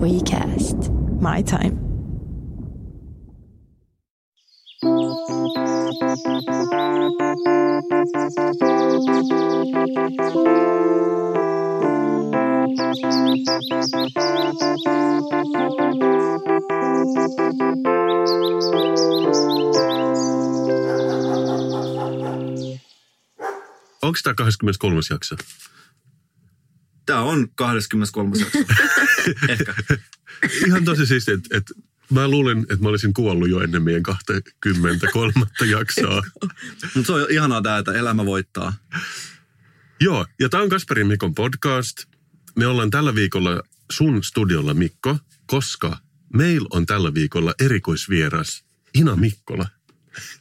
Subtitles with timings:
[0.00, 0.78] WeCast.
[1.20, 1.90] My time.
[24.02, 25.00] Onko tämä 23.
[25.10, 25.36] jakso?
[27.06, 28.36] Tämä on 23.
[28.38, 28.58] jakso.
[29.48, 29.74] Ehkä.
[30.66, 31.74] Ihan tosi siistiä, että, että
[32.10, 35.32] mä luulin, että mä olisin kuollut jo ennen meidän 23.
[35.70, 36.22] jaksoa.
[36.94, 38.72] Mutta se on ihanaa tämä, että elämä voittaa.
[40.00, 41.96] Joo, ja tämä on Kasperin Mikon podcast.
[42.56, 45.98] Me ollaan tällä viikolla sun studiolla, Mikko, koska
[46.34, 49.66] meillä on tällä viikolla erikoisvieras Ina Mikkola.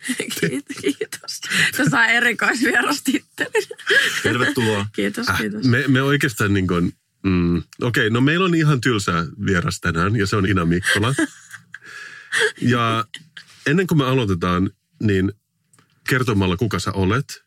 [0.81, 1.41] Kiitos.
[1.77, 3.67] Se saa erikoisvierastittelin.
[4.23, 4.85] Tervetuloa.
[4.95, 5.63] Kiitos, kiitos.
[5.63, 10.15] Me, me oikeastaan niin kuin, mm, okei, okay, no meillä on ihan tylsä vieras tänään
[10.15, 11.15] ja se on Ina Mikkola.
[12.61, 13.05] ja
[13.65, 14.69] ennen kuin me aloitetaan,
[15.03, 15.33] niin
[16.09, 17.43] kertomalla kuka sä olet,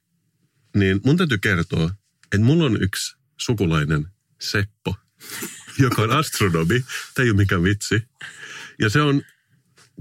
[0.77, 1.91] niin mun täytyy kertoa,
[2.25, 4.09] että mulla on yksi sukulainen
[4.41, 4.97] Seppo,
[5.79, 6.84] joka on astronomi.
[7.14, 8.03] Tämä ei ole mikään vitsi.
[8.79, 9.23] Ja se on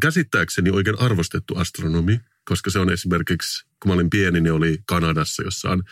[0.02, 5.44] käsittääkseni oikein arvostettu astronomi, koska se on esimerkiksi, kun mä olin pieni, niin oli Kanadassa
[5.44, 5.84] jossain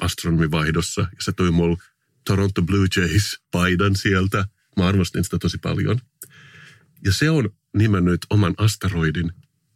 [0.00, 1.00] astronomivaihdossa.
[1.00, 1.76] Ja se toi mulle
[2.30, 4.44] Toronto Blue Jays paidan sieltä.
[4.76, 6.00] Mä arvostin sitä tosi paljon.
[7.04, 9.32] Ja se on nimennyt oman asteroidin.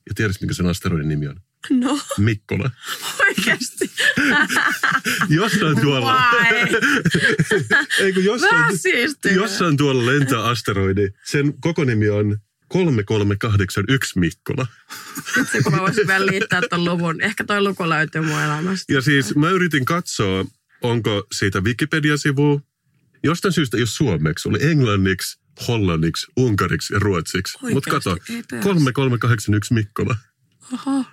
[0.09, 1.41] Ja tiedätkö, mikä sen asteroidin nimi on?
[1.71, 2.71] No, Mikkola.
[3.21, 3.91] oikeasti.
[5.39, 6.31] Jossain tuolla.
[7.99, 8.79] Ei kun jossain,
[9.35, 11.11] jossain tuolla lentää asteroidi.
[11.25, 14.67] Sen koko nimi on 3381 Mikkola.
[15.37, 17.21] Vitsi, kun mä voisin vielä liittää ton luvun.
[17.21, 18.93] Ehkä toi luku löytyy mun elämästä.
[18.93, 20.45] Ja siis mä yritin katsoa,
[20.85, 22.61] onko siitä Wikipedia-sivua.
[23.23, 27.59] Jostain syystä ei ole suomeksi, oli englanniksi, hollanniksi, unkariksi ja ruotsiksi.
[27.73, 28.63] Mutta kato, Ei pääse.
[28.63, 30.17] 3381 Mikkola.
[30.73, 31.05] Oho,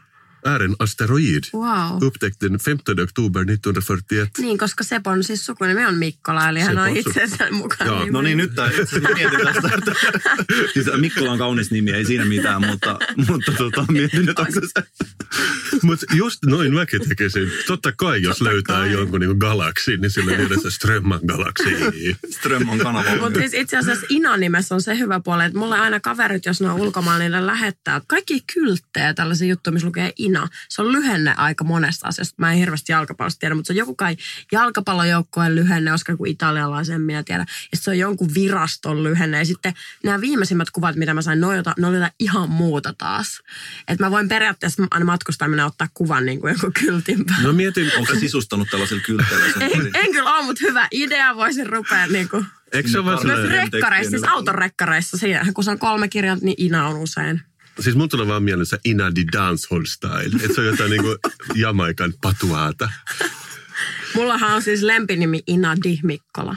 [0.45, 1.43] Är en asteroid.
[1.53, 2.03] wow.
[2.03, 4.41] Upptäckt den 15 oktober 1941.
[4.41, 7.87] Niin, koska Sepon siis sukunimi on Mikkola, eli hän on su- itsensä mukaan.
[7.87, 8.81] Joo, No niin, nyt tästä.
[8.81, 9.91] että-
[10.73, 14.61] Siis Mikkola on kaunis nimi, ei siinä mitään, mutta, mutta tota, mietin, että onko se
[14.61, 14.83] se.
[15.83, 17.51] Mutta just noin mäkin tekisin.
[17.67, 18.91] Totta kai, jos Totta löytää kai.
[18.91, 21.63] jonkun niin galaksin, niin sillä mielessä Strömman galaksi.
[22.39, 23.15] Ström on kanava.
[23.19, 26.69] Mutta siis itse asiassa Ina-nimessä on se hyvä puoli, että mulle aina kaverit, jos ne
[26.69, 30.30] on ulkomailla, niille lähettää kaikki kylttejä, tällaisia juttuja, missä lukee Ina.
[30.69, 32.35] Se on lyhenne aika monesta asiasta.
[32.37, 34.17] Mä en hirveästi jalkapallosta tiedä, mutta se on joku kai
[34.51, 37.45] jalkapallojoukkojen lyhenne, koska joku italialaisen minä tiedän.
[37.71, 39.37] Ja se on jonkun viraston lyhenne.
[39.37, 43.41] Ja sitten nämä viimeisimmät kuvat, mitä mä sain, ne oli jotain ihan muuta taas.
[43.87, 47.47] Että mä voin periaatteessa aina matkustaa minä ottaa kuvan niin kuin joku kyltin päällä.
[47.47, 51.35] No mietin, Onko sisustanut tällaisilla kylteillä sen En, en kyllä ole, mutta hyvä idea.
[51.35, 55.71] Voisin rupea niin kuin eikö se ole Myös rekkareissa, siis tekstiä autorekkareissa, siinä, kun se
[55.71, 57.41] on kolme kirjaa, niin Ina on usein.
[57.79, 60.43] Siis mun tulee vaan mieleen se Ina di dancehall style.
[60.43, 61.17] Että se on jotain niinku
[61.55, 62.89] Jamaikan patuaata.
[64.15, 66.55] Mullahan on siis lempinimi Ina Di Mikkola.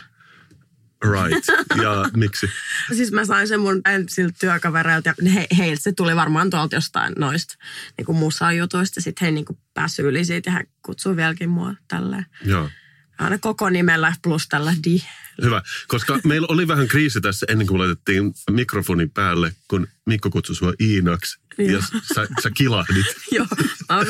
[1.04, 1.44] Right.
[1.82, 2.50] Ja miksi?
[2.96, 7.12] Siis mä sain sen mun ensiltä työkavereilta ja he, heiltä se tuli varmaan tuolta jostain
[7.18, 7.54] noista
[7.98, 9.00] niin kuin musajutuista.
[9.00, 12.26] Sitten he niin kuin päässyt yli siitä ja he kutsuu vieläkin mua tälleen.
[12.44, 12.70] Joo.
[13.18, 15.02] Aina koko nimellä plus tällä Di.
[15.42, 20.56] Hyvä, koska meillä oli vähän kriisi tässä ennen kuin laitettiin mikrofonin päälle, kun Mikko kutsui
[20.56, 21.82] sua Iinaksi ja Joo.
[22.14, 23.06] sä, sä kilahdit.
[23.30, 23.46] Joo,
[23.88, 24.06] mä oon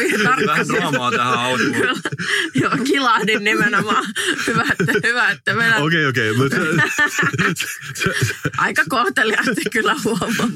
[0.47, 1.75] Vähän draamaa tähän alkuun.
[2.63, 4.05] Joo, kilahdin nimenomaan.
[4.47, 6.57] Hyvä, että, hyvä, että vedät Okei, okei, mutta
[8.59, 10.49] aika kohteliaasti kyllä huomaa.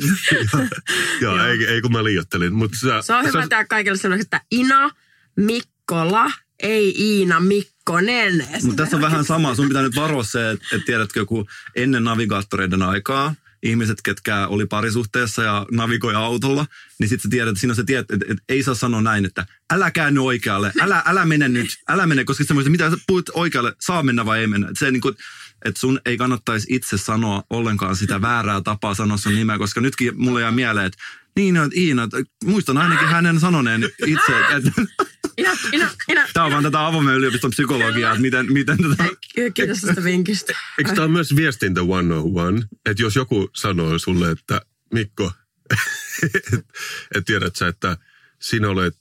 [1.20, 1.46] joo, Joo.
[1.46, 2.54] ei, ei kun mä liioittelin.
[2.54, 4.90] Mutta sä, Se on hyvä sä, tehdä kaikille sellaiset, että Ina
[5.36, 7.40] Mikkola, ei Iina
[7.88, 8.47] Mikkonen.
[8.62, 9.54] Mutta tässä on vähän sama.
[9.54, 14.66] Sun pitää nyt varoa se, että, että tiedätkö, kun ennen navigaattoreiden aikaa ihmiset, ketkä oli
[14.66, 16.66] parisuhteessa ja navigoi autolla,
[16.98, 19.25] niin sitten sä tiedät, että siinä on se tiet, että, että ei saa sanoa näin,
[19.25, 23.31] että älä käänny oikealle, älä, älä mene nyt, älä mene, koska semmoista, mitä sä puhut
[23.34, 24.69] oikealle, saa mennä vai ei mennä.
[24.69, 25.15] Että se niin kuin,
[25.65, 30.12] että sun ei kannattaisi itse sanoa ollenkaan sitä väärää tapaa sanoa sun nimeä, koska nytkin
[30.16, 30.98] mulle jää mieleen, että
[31.36, 34.72] niin, no, Iina, että muistan ainakin hänen sanoneen itse, että
[35.38, 36.28] Ina, Ina, Ina.
[36.32, 39.10] tämä on vaan tätä avoimen yliopiston psykologiaa, että miten, miten tätä...
[39.54, 40.52] Kiitos tästä vinkistä.
[40.78, 44.60] eikö tämä ole myös viestintä 101, että jos joku sanoo sulle, että
[44.94, 45.32] Mikko,
[46.22, 46.58] että
[47.14, 47.96] et tiedät sä, että
[48.38, 48.96] sinä olet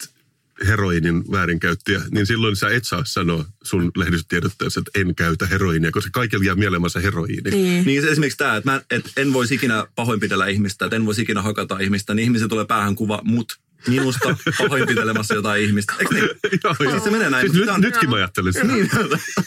[0.68, 6.10] heroinin väärinkäyttäjä, niin silloin sä et saa sanoa sun lehdistötiedotteessa, että en käytä heroinia, koska
[6.14, 7.52] kaikilla jää mielemassa heroiini.
[7.52, 7.86] Niin.
[7.86, 11.22] Niin se esimerkiksi tämä, että mä et en voisi ikinä pahoinpidellä ihmistä, että en voisi
[11.22, 15.94] ikinä hakata ihmistä, niin ihmisillä tulee päähän kuva mut minusta pahoinpitelemässä jotain ihmistä.
[16.00, 16.30] Eikö niin?
[16.64, 16.92] Joo, joo.
[16.92, 18.66] Siis se menee näin, Siis nyt, on- nytkin mä ajattelin sitä.
[18.68, 18.90] Niin.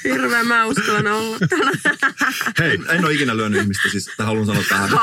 [0.04, 1.38] Hirveän mä uskallan olla.
[2.58, 4.90] Hei, en ole ikinä lyönyt ihmistä, siis haluan sanoa tähän.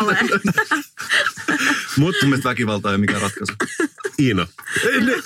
[1.98, 3.54] Mutta Mun mielestä väkivalta ei ole mikään ratkaisu.
[4.20, 4.48] Iina,
[4.94, 5.24] ennen,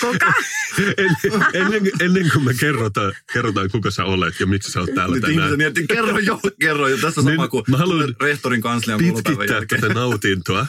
[0.00, 0.32] Kuka?
[0.98, 1.16] ennen,
[1.54, 5.24] ennen, ennen kuin me kerrotaan, kerrotaan, kuka sä olet ja miksi sä oot täällä Nyt
[5.24, 5.56] tänään.
[5.56, 6.96] miettii, kerro jo, kerro jo.
[6.96, 10.66] Tässä on sama Niin, kuin mä haluan rehtorin kanslian pitkittää tätä nautintoa.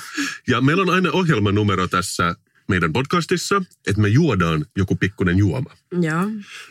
[0.47, 2.35] Ja meillä on aina ohjelmanumero tässä
[2.67, 5.75] meidän podcastissa, että me juodaan joku pikkunen juoma.
[6.01, 6.27] Joo,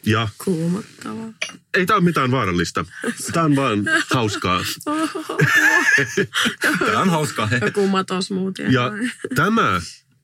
[0.06, 1.32] Ja kuumottavaa.
[1.74, 2.84] ei tämä ole mitään vaarallista.
[3.32, 4.62] Tämä on vaan hauskaa.
[6.60, 7.48] Tämä on hauskaa.
[7.60, 8.68] Joku matosmoothie.
[8.68, 8.92] Ja
[9.34, 9.80] tämä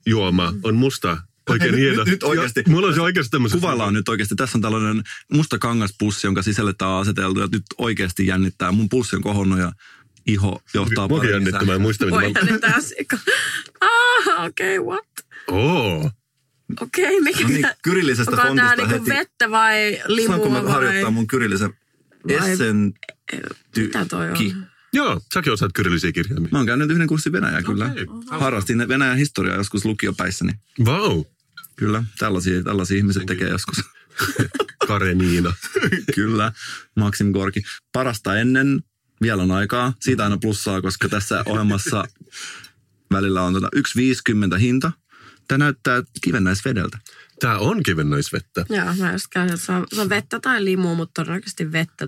[0.06, 1.16] juoma on musta
[1.50, 1.96] oikein Nyt- hieno.
[1.96, 2.60] nyt- nyt oikeasti.
[2.66, 3.58] Ja Mulla on se oikeasti tämmöisessä...
[3.60, 4.34] Kuvaillaan nyt oikeasti.
[4.36, 5.02] Tässä on tällainen
[5.32, 7.40] musta kangaspussi, jonka sisälle tämä on aseteltu.
[7.40, 8.72] Ja nyt oikeasti jännittää.
[8.72, 9.72] Mun pulssi on kohonnut ja
[10.26, 12.38] iho johtaa pariin jännittää, mä en muista, mitä Voi mä...
[12.40, 13.18] jännittää sika.
[13.80, 15.06] Ah, okei, okay, what?
[15.50, 16.10] Oo.
[16.80, 19.10] Okei, okay, mikä No niin, tää- kyrillisestä Onko tää fontista niinku heti.
[19.20, 20.72] vettä vai limua Saanko mä vai...
[20.72, 21.74] harjoittaa mun kyrillisen
[22.28, 22.92] essen...
[23.76, 24.36] Mitä toi on?
[24.92, 26.48] Joo, säkin osaat kyrillisiä kirjaimia.
[26.52, 27.84] Mä oon käynyt yhden kurssin Venäjää kyllä.
[27.92, 28.06] Okei.
[28.30, 30.52] Harrastin Venäjän historiaa joskus lukiopäissäni.
[30.84, 31.24] Vau,
[31.76, 33.84] Kyllä, tällaisia, tällaisia ihmiset tekee joskus.
[34.88, 35.52] Kareniina.
[36.14, 36.52] Kyllä,
[36.96, 37.62] Maxim Gorki.
[37.92, 38.82] Parasta ennen,
[39.22, 39.92] vielä on aikaa.
[40.00, 42.04] Siitä aina plussaa, koska tässä ohjelmassa
[43.12, 44.92] välillä on tota 1,50 hinta.
[45.48, 46.98] Tämä näyttää kivennäisvedeltä.
[47.40, 48.64] Tämä on kivennäisvettä.
[48.68, 52.06] Joo, mä just käyn, että se on, se on vettä tai limua, mutta todennäköisesti vettä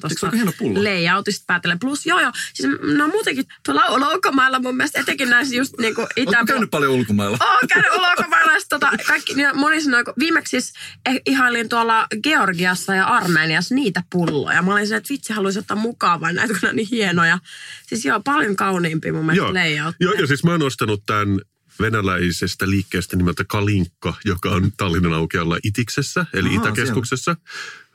[0.58, 0.84] pullo?
[0.84, 1.78] layoutista päätellen.
[1.78, 6.20] Plus, joo joo, siis no muutenkin tuolla ulkomailla mun mielestä etenkin näissä just niinku Oletko
[6.20, 6.44] itä...
[6.46, 7.38] käynyt paljon ulkomailla?
[7.40, 10.72] Oon käynyt ulkomailla sit tota, kaikki, niin moni sanoi, kun viimeksi siis
[11.06, 14.62] eh, ihailin tuolla Georgiassa ja Armeniassa niitä pulloja.
[14.62, 17.38] Mä olin se, että vitsi haluaisin ottaa mukaan vain näitä, kun on niin hienoja.
[17.86, 19.54] Siis joo, paljon kauniimpi mun mielestä Joo.
[19.54, 19.96] layout.
[20.00, 21.40] Joo, ja siis mä oon ostanut tämän
[21.80, 27.36] venäläisestä liikkeestä nimeltä Kalinkka, joka on Tallinnan aukealla Itiksessä, eli Ahaa, Itäkeskuksessa.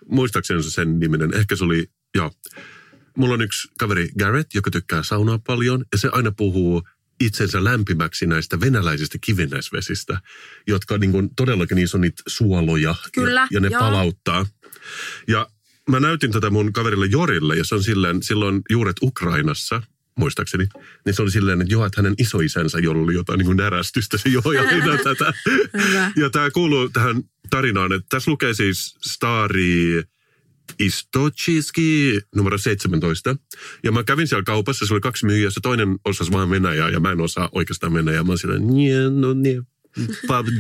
[0.10, 1.34] Muistaakseni se sen niminen.
[1.34, 2.32] Ehkä se oli, joo.
[3.18, 6.84] Mulla on yksi kaveri Garrett, joka tykkää saunaa paljon, ja se aina puhuu
[7.22, 10.22] itsensä lämpimäksi näistä venäläisistä kivennäisvesistä,
[10.68, 13.80] jotka niin kuin, todellakin niissä on niitä suoloja Kyllä, ja, ja ne joo.
[13.80, 14.46] palauttaa.
[15.28, 15.48] Ja
[15.90, 19.82] mä näytin tätä mun kaverille Jorille, ja se on silleen, silloin juuret Ukrainassa,
[20.18, 20.68] muistaakseni,
[21.06, 24.18] niin se oli silleen, että joo, että hänen isoisänsä, jolla oli jotain niin kuin närästystä,
[24.18, 25.34] se joo, ja aina tätä.
[26.16, 30.04] Ja tämä kuuluu tähän tarinaan, että tässä lukee siis Stari
[30.80, 33.36] Istochiski numero 17.
[33.84, 37.00] Ja mä kävin siellä kaupassa, se oli kaksi myyjää, se toinen osasi vaan venäjää ja
[37.00, 38.24] mä en osaa oikeastaan venäjää.
[38.24, 39.62] Mä olin silleen, nie, no nie,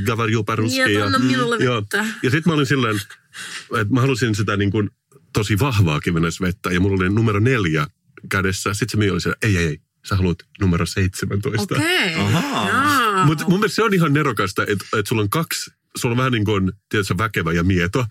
[0.06, 0.84] gavarju paruski.
[0.84, 1.82] Niin, anna minulle joo.
[1.82, 2.06] vettä.
[2.24, 4.90] Ja sitten mä olin silleen, että mä halusin sitä niin kuin
[5.34, 7.88] tosi vahvaa kivennäisvettä ja mulla oli numero neljä
[8.30, 8.74] kädessä.
[8.74, 11.76] Sitten se myyjä oli silleen, ei, ei, ei, sä haluat numero 17.
[11.76, 12.14] Okei.
[12.32, 13.26] Jaa.
[13.26, 16.32] Mutta mun mielestä se on ihan nerokasta, että, että sulla on kaksi, sulla on vähän
[16.32, 18.06] niin kuin, tiedätkö, väkevä ja mieto,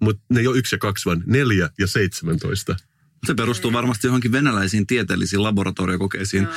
[0.00, 2.76] mutta ne ei ole yksi ja kaksi, vaan neljä ja seitsemäntoista.
[3.26, 6.48] Se perustuu varmasti johonkin venäläisiin tieteellisiin laboratoriokokeisiin.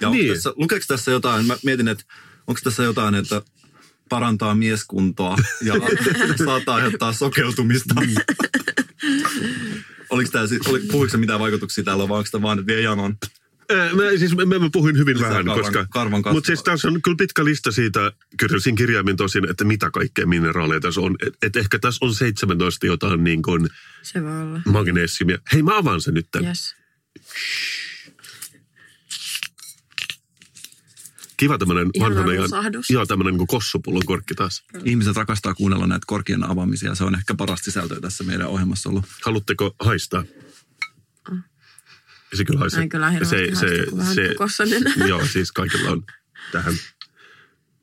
[0.00, 0.34] Ja Niin.
[0.34, 2.04] tässä, lukeeko tässä jotain, mä mietin, että
[2.46, 3.42] onko tässä jotain, että
[4.08, 5.74] parantaa mieskuntoa ja
[6.44, 7.94] saattaa aiheuttaa sokeutumista.
[10.10, 12.80] Oliko tämä, siis- oli, puhuiko se mitään vaikutuksia täällä, vai onko tämä vaan, että vie
[12.80, 13.16] janon?
[13.70, 15.86] Ää, Mä, siis mä, mä puhuin hyvin Lisää vähän, karvan- koska...
[15.90, 16.22] karvan.
[16.32, 20.80] Mutta siis tässä on kyllä pitkä lista siitä, kirjallisin kirjaimin tosin, että mitä kaikkea mineraaleja
[20.80, 21.16] tässä on.
[21.26, 23.68] Että et ehkä tässä on 17 jotain niin kuin
[24.02, 24.60] Se voi olla.
[24.66, 25.38] magneesiumia.
[25.52, 26.26] Hei, mä avaan sen nyt.
[26.42, 26.74] Yes.
[31.40, 32.48] Kiva tämmönen Ihana vanhanen ja,
[32.90, 34.64] joo, tämmönen niin kossupullon korkki taas.
[34.84, 36.94] Ihmiset rakastaa kuunnella näitä korkien avaamisia.
[36.94, 39.04] Se on ehkä parasta sisältöä tässä meidän ohjelmassa ollut.
[39.24, 40.24] Haluatteko haistaa?
[42.34, 42.82] Se kyllä haisee.
[42.82, 44.82] Ei kyllä hirveästi haista, kun vähän tukossanen.
[45.08, 46.04] Joo, siis kaikilla on
[46.52, 46.74] tähän.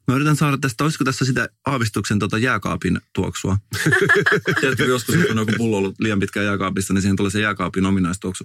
[0.07, 3.57] Mä yritän saada tästä, olisiko tässä sitä aavistuksen tota jääkaapin tuoksua.
[4.59, 7.85] Tiedätkö, joskus kun on joku pullo ollut liian pitkään jääkaapissa, niin siihen tulee se jääkaapin
[7.85, 8.43] ominaistuoksu.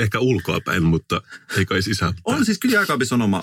[0.00, 1.22] Ehkä ulkoapäin, mutta
[1.56, 2.14] ei kai sisään.
[2.24, 3.42] On siis kyllä jääkaapissa on oma.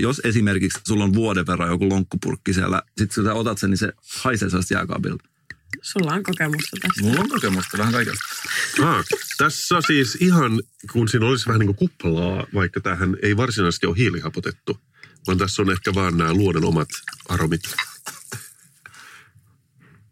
[0.00, 3.78] Jos esimerkiksi sulla on vuoden verran joku lonkkupurkki siellä, sit kun sä otat sen, niin
[3.78, 3.92] se
[4.22, 5.24] haisee sellaista jääkaapilta.
[5.82, 7.02] Sulla on kokemusta tästä.
[7.02, 8.24] Mulla on kokemusta vähän kaikesta.
[8.82, 9.04] Ah,
[9.38, 13.96] tässä siis ihan, kun siinä olisi vähän niin kuin kuplaa, vaikka tähän ei varsinaisesti ole
[13.98, 14.78] hiilihapotettu,
[15.26, 16.88] vaan tässä on ehkä vaan nämä luonnon omat
[17.28, 17.62] aromit.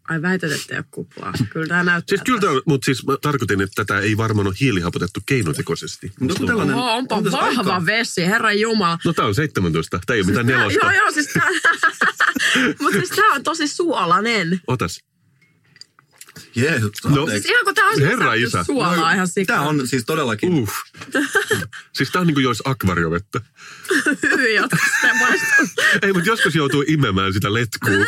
[0.09, 1.33] Ai väität, että ei ole kuplaa.
[1.49, 2.17] Kyllä tämä näyttää.
[2.17, 6.11] Siis kyllä, tämä, mutta siis mä tarkoitin, että tätä ei varmaan ole hiilihapotettu keinotekoisesti.
[6.19, 6.75] Mutta kun tällainen...
[6.75, 7.85] Oho, onpa on vahva aikaa.
[7.85, 8.99] vesi, herra Jumala.
[9.05, 10.79] No tämä on 17, tämä ei ole mitään nelosta.
[10.85, 11.49] Joo, joo, siis tää...
[12.81, 14.61] Mutta siis tää on tosi suolainen.
[14.67, 14.99] Otas.
[16.55, 17.27] Jeesus, No.
[17.27, 18.63] Siis ihan kun on Herra isä.
[18.63, 19.57] suolaa ihan sikaa.
[19.57, 20.73] Tämä on siis todellakin Uff.
[21.93, 23.41] Siis tää on niin kuin jois akvariovettä.
[24.31, 24.79] Hyvin jotkut.
[26.01, 28.05] Ei, mutta joskus joutuu imemään sitä letkua, kun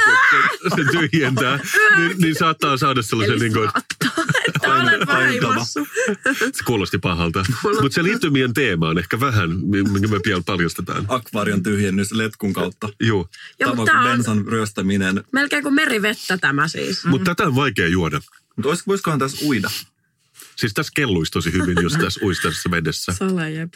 [0.70, 1.60] se, se tyhjentää,
[1.98, 3.70] niin, niin saattaa saada sellaisen, Eli niin kuin,
[4.76, 5.88] aina imassu.
[6.40, 7.46] se kuulosti pahalta.
[7.64, 9.50] Mutta se liittyy meidän teemaan ehkä vähän,
[9.92, 11.06] minkä me pian paljastetaan.
[11.08, 12.90] Akvaarion tyhjennys letkun kautta.
[13.00, 15.24] Joo, Tämä on bensan ryöstäminen.
[15.32, 17.06] melkein kuin merivettä tämä siis.
[17.06, 18.22] mutta tätä on vaikea juoda.
[18.56, 19.70] Mutta voisikohan tässä uida?
[20.56, 23.14] Siis tässä kelluisi tosi hyvin, jos tässä uisi tässä vedessä.
[23.56, 23.74] Jep.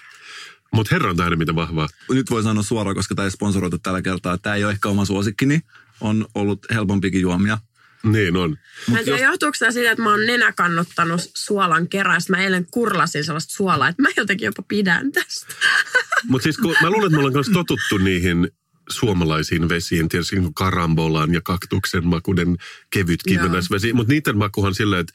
[0.74, 1.88] Mutta herran tähden mitä vahvaa.
[2.10, 4.38] Nyt voi sanoa suoraan, koska tämä ei sponsoroitu tällä kertaa.
[4.38, 5.62] Tämä ei ole ehkä oma suosikkini.
[6.02, 7.58] On ollut helpompikin juomia.
[8.04, 8.58] Niin on.
[8.92, 12.22] Mä en tiedä, johtuuko tämä siitä, että mä oon nenäkannuttanut suolan kerran.
[12.30, 15.54] Mä eilen kurlasin sellaista suolaa, että mä jotenkin jopa pidän tästä.
[16.30, 18.52] Mutta siis kun, mä luulen, että me ollaan myös totuttu niihin
[18.90, 22.58] suomalaisiin vesiin, tietysti niin karambolaan ja kaktuksen makuinen
[22.90, 23.94] kevyt kivennäisvesi.
[23.94, 25.14] Mutta niiden makuhan silleen, että,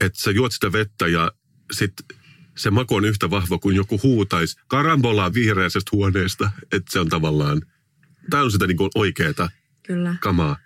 [0.00, 1.32] että sä juot sitä vettä ja
[1.72, 2.06] sitten
[2.56, 6.50] se maku on yhtä vahva kuin joku huutaisi karambolaa vihreäisestä huoneesta.
[6.62, 7.62] Että se on tavallaan,
[8.30, 9.50] tämä on sitä niin kuin oikeeta
[9.86, 10.14] Kyllä.
[10.20, 10.56] kamaa.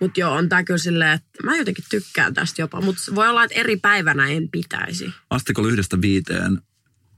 [0.00, 2.80] Mutta joo, on tää kyllä silleen, että mä jotenkin tykkään tästä jopa.
[2.80, 5.12] Mutta voi olla, että eri päivänä en pitäisi.
[5.30, 6.60] Asteikolla yhdestä viiteen,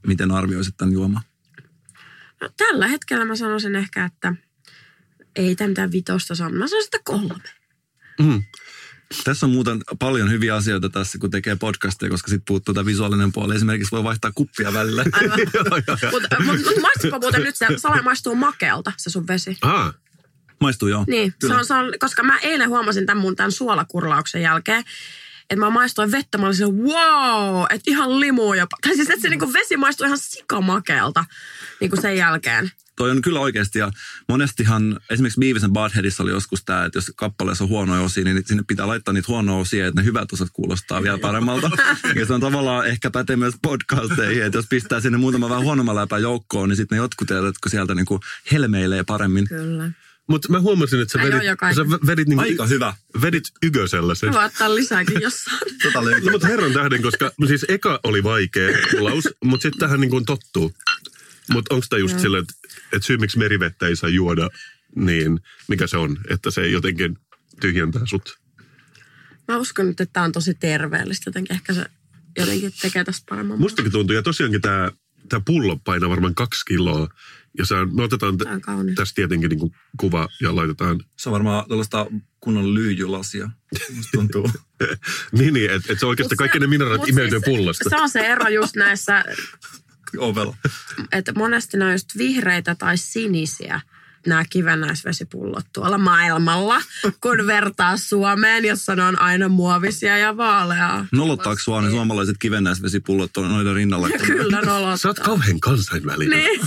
[0.07, 1.21] miten arvioisit tämän juoma?
[2.41, 4.33] No, tällä hetkellä mä sanoisin ehkä, että
[5.35, 6.49] ei tämä mitään vitosta saa.
[6.49, 7.43] Mä sanoisin, että kolme.
[8.21, 8.43] Mm.
[9.23, 13.31] Tässä on muuten paljon hyviä asioita tässä, kun tekee podcastia, koska sitten puuttuu tämä visuaalinen
[13.31, 13.55] puoli.
[13.55, 15.03] Esimerkiksi voi vaihtaa kuppia välillä.
[16.11, 19.57] Mutta mut, mut maistuuko muuten nyt se, sale maistuu makealta, se sun vesi?
[19.61, 19.93] Ah,
[20.59, 21.03] Maistuu joo.
[21.07, 24.83] Niin, se on, se on, koska mä eilen huomasin tämän mun tämän suolakurlauksen jälkeen,
[25.49, 28.77] että mä maistoin vettä, mä olin silleen, wow, että ihan limuu jopa.
[28.81, 31.25] Tai siis, että se niinku vesi maistuu ihan sikamakealta
[31.79, 32.71] niinku sen jälkeen.
[32.95, 33.91] Toi on kyllä oikeasti ja
[34.29, 38.43] monestihan esimerkiksi Beavis and Buttheadissa oli joskus tämä, että jos kappaleessa on huonoja osia, niin
[38.45, 41.69] sinne pitää laittaa niitä huonoja osia, että ne hyvät osat kuulostaa vielä paremmalta.
[42.15, 45.95] ja se on tavallaan ehkä pätee myös podcasteihin, että jos pistää sinne muutama vähän huonomman
[45.95, 48.19] läpän joukkoon, niin sitten ne jotkut jotka sieltä niinku
[48.51, 49.47] helmeilee paremmin.
[49.47, 49.91] Kyllä.
[50.27, 52.93] Mutta mä huomasin, että sä vedit, sä vedit, niin Aika hyvä.
[53.21, 54.33] vedit ygösellä sen.
[54.33, 55.57] Mä ottaa lisääkin jossain.
[55.83, 56.31] Tota No, löytyy.
[56.31, 60.25] mutta herran tähden, koska no siis eka oli vaikea kuulaus, mutta sitten tähän niin kuin
[60.25, 60.73] tottuu.
[61.51, 62.53] Mutta onko tämä just silleen, että,
[62.93, 64.49] että syy miksi merivettä ei saa juoda,
[64.95, 67.17] niin mikä se on, että se jotenkin
[67.61, 68.37] tyhjentää sut?
[69.47, 71.29] Mä uskon nyt, että tämä on tosi terveellistä.
[71.29, 71.85] Jotenkin ehkä se
[72.37, 73.59] jotenkin tekee tästä paremman.
[73.59, 74.91] Mustakin tuntuu, ja tosiaankin tämä
[75.29, 77.07] tämä pullo painaa varmaan kaksi kiloa.
[77.57, 78.95] Ja se on, me otetaan kaunis.
[78.95, 82.05] tästä tietenkin niin kuin kuva ja laitetaan, Se on varmaan tällaista
[82.39, 83.49] kunnon lyijylasia.
[83.95, 84.51] Musta tuntuu.
[85.37, 87.89] niin, niin että et se oikeasti Mut kaikki se- ne mineraalit imeytyy siis pullosta.
[87.89, 89.25] Se on se ero just näissä,
[90.17, 90.57] Ovella.
[91.11, 93.81] että monesti ne on just vihreitä tai sinisiä
[94.27, 96.81] nämä kivennäisvesipullot tuolla maailmalla,
[97.21, 101.05] kun vertaa Suomeen, jossa ne on aina muovisia ja vaaleaa.
[101.11, 104.09] Nolottaako sua ne suomalaiset kivennäisvesipullot on noiden rinnalla?
[104.09, 104.97] Kyllä nolottaa.
[104.97, 106.39] Sä oot kauhean kansainvälinen.
[106.39, 106.61] Niin.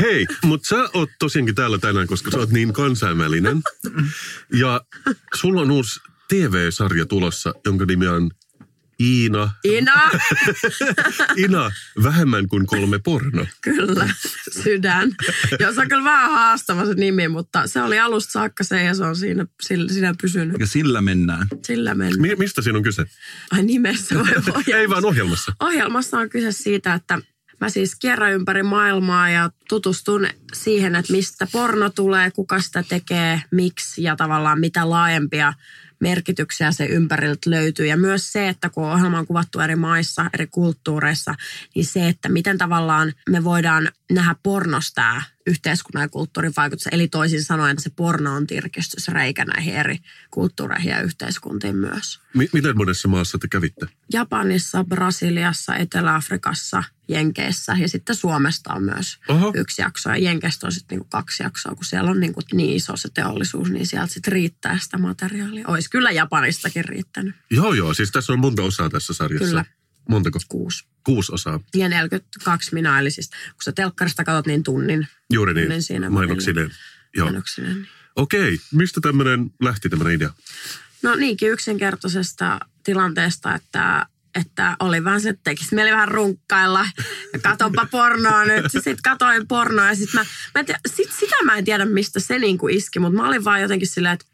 [0.00, 3.62] Hei, mutta sä oot tosiaankin täällä tänään, koska sä oot niin kansainvälinen.
[4.54, 4.80] Ja
[5.34, 8.30] sulla on uusi TV-sarja tulossa, jonka nimi on
[9.00, 9.50] Iina.
[9.64, 9.92] Ina,
[11.44, 11.70] Ina,
[12.02, 13.46] vähemmän kuin kolme porno.
[13.60, 14.08] kyllä,
[14.62, 15.10] sydän.
[15.60, 18.94] Joo, se on kyllä vähän haastava se nimi, mutta se oli alusta saakka se ja
[18.94, 20.56] se on siinä, sillä, siinä pysynyt.
[20.60, 21.46] Ja sillä mennään.
[21.66, 22.20] Sillä mennään.
[22.20, 23.04] Mi- mistä siinä on kyse?
[23.50, 24.76] Ai nimessä vai ohjelmassa?
[24.76, 25.52] Ei vaan ohjelmassa.
[25.60, 27.18] Ohjelmassa on kyse siitä, että
[27.60, 33.42] mä siis kierrän ympäri maailmaa ja tutustun siihen, että mistä porno tulee, kuka sitä tekee,
[33.50, 35.52] miksi ja tavallaan mitä laajempia
[36.02, 37.86] merkityksiä se ympäriltä löytyy.
[37.86, 41.34] Ja myös se, että kun ohjelma on kuvattu eri maissa, eri kulttuureissa,
[41.74, 46.86] niin se, että miten tavallaan me voidaan nähdä pornosta tämä yhteiskunnan ja kulttuurin vaikutus.
[46.92, 49.98] Eli toisin sanoen se porno on tirkistysreikä näihin eri
[50.30, 52.20] kulttuureihin ja yhteiskuntiin myös.
[52.34, 53.86] Mi- miten monessa maassa te kävitte?
[54.12, 59.52] Japanissa, Brasiliassa, Etelä-Afrikassa, Jenkeissä ja sitten Suomesta on myös Oho.
[59.54, 60.10] yksi jakso.
[60.10, 63.70] Ja Jenkeistä on sitten niinku kaksi jaksoa, kun siellä on niinku niin iso se teollisuus,
[63.70, 65.64] niin sieltä sitten riittää sitä materiaalia.
[65.68, 67.34] Olisi kyllä Japanistakin riittänyt.
[67.50, 69.46] Joo, joo, siis tässä on monta osaa tässä sarjassa.
[69.46, 69.64] Kyllä.
[70.08, 70.38] Montako?
[70.48, 70.84] Kuusi.
[71.04, 71.60] Kuusi osaa.
[71.74, 76.10] Ja 42 minä, eli siis kun sä telkkarista katsot niin tunnin Juuri niin, Niin siinä
[76.10, 76.70] mainoksineen.
[77.16, 77.26] Joo.
[77.26, 77.88] painoksinen.
[78.16, 80.30] Okei, mistä tämmöinen lähti tämmöinen idea?
[81.02, 84.06] No niinkin yksinkertaisesta tilanteesta, että,
[84.40, 86.86] että oli vähän se, että tekisi mieli vähän runkkailla.
[87.32, 88.72] Ja katonpa pornoa nyt.
[88.72, 92.38] Sitten katoin pornoa ja sitten mä, mä tiedä, sit, sitä mä en tiedä, mistä se
[92.38, 94.26] niinku iski, mutta mä olin vaan jotenkin silleen, että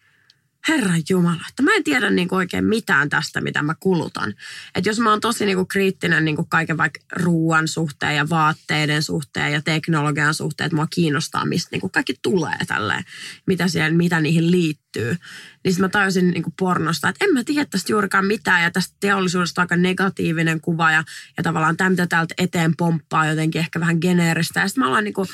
[0.68, 4.34] Herra Jumala, että mä en tiedä niin kuin oikein mitään tästä, mitä mä kulutan.
[4.74, 8.28] Että jos mä oon tosi niin kuin kriittinen niin kuin kaiken vaikka ruoan suhteen ja
[8.28, 13.04] vaatteiden suhteen ja teknologian suhteen, että mua kiinnostaa, mistä niin kuin kaikki tulee tälleen,
[13.46, 15.16] mitä, siellä, mitä niihin liittyy.
[15.64, 18.70] Niin sitten mä tajusin niin kuin pornosta, että en mä tiedä tästä juurikaan mitään ja
[18.70, 21.04] tästä teollisuudesta on aika negatiivinen kuva ja,
[21.36, 24.60] ja tavallaan tämä, mitä täältä eteen pomppaa jotenkin ehkä vähän geneeristä.
[24.60, 25.28] Ja sitten mä aloin niin kuin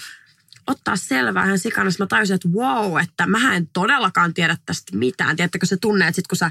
[0.66, 1.90] ottaa selvää ihan sikana.
[1.98, 5.36] Mä tajusin, että wow, että mä en todellakaan tiedä tästä mitään.
[5.36, 6.50] Tiedättekö se tunne, että sit kun sä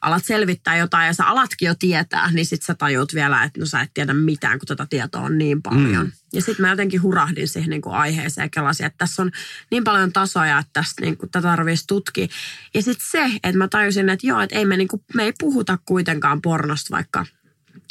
[0.00, 3.66] alat selvittää jotain ja sä alatkin jo tietää, niin sit sä tajut vielä, että no
[3.66, 6.06] sä et tiedä mitään, kun tätä tietoa on niin paljon.
[6.06, 6.12] Mm.
[6.32, 9.30] Ja sitten mä jotenkin hurahdin siihen niin kuin aiheeseen ja kelasin, että tässä on
[9.70, 12.26] niin paljon tasoja, että tästä niin kuin, tätä tarvitsisi tutkia.
[12.74, 15.32] Ja sitten se, että mä tajusin, että joo, että ei me, niin kuin, me ei
[15.38, 17.26] puhuta kuitenkaan pornosta, vaikka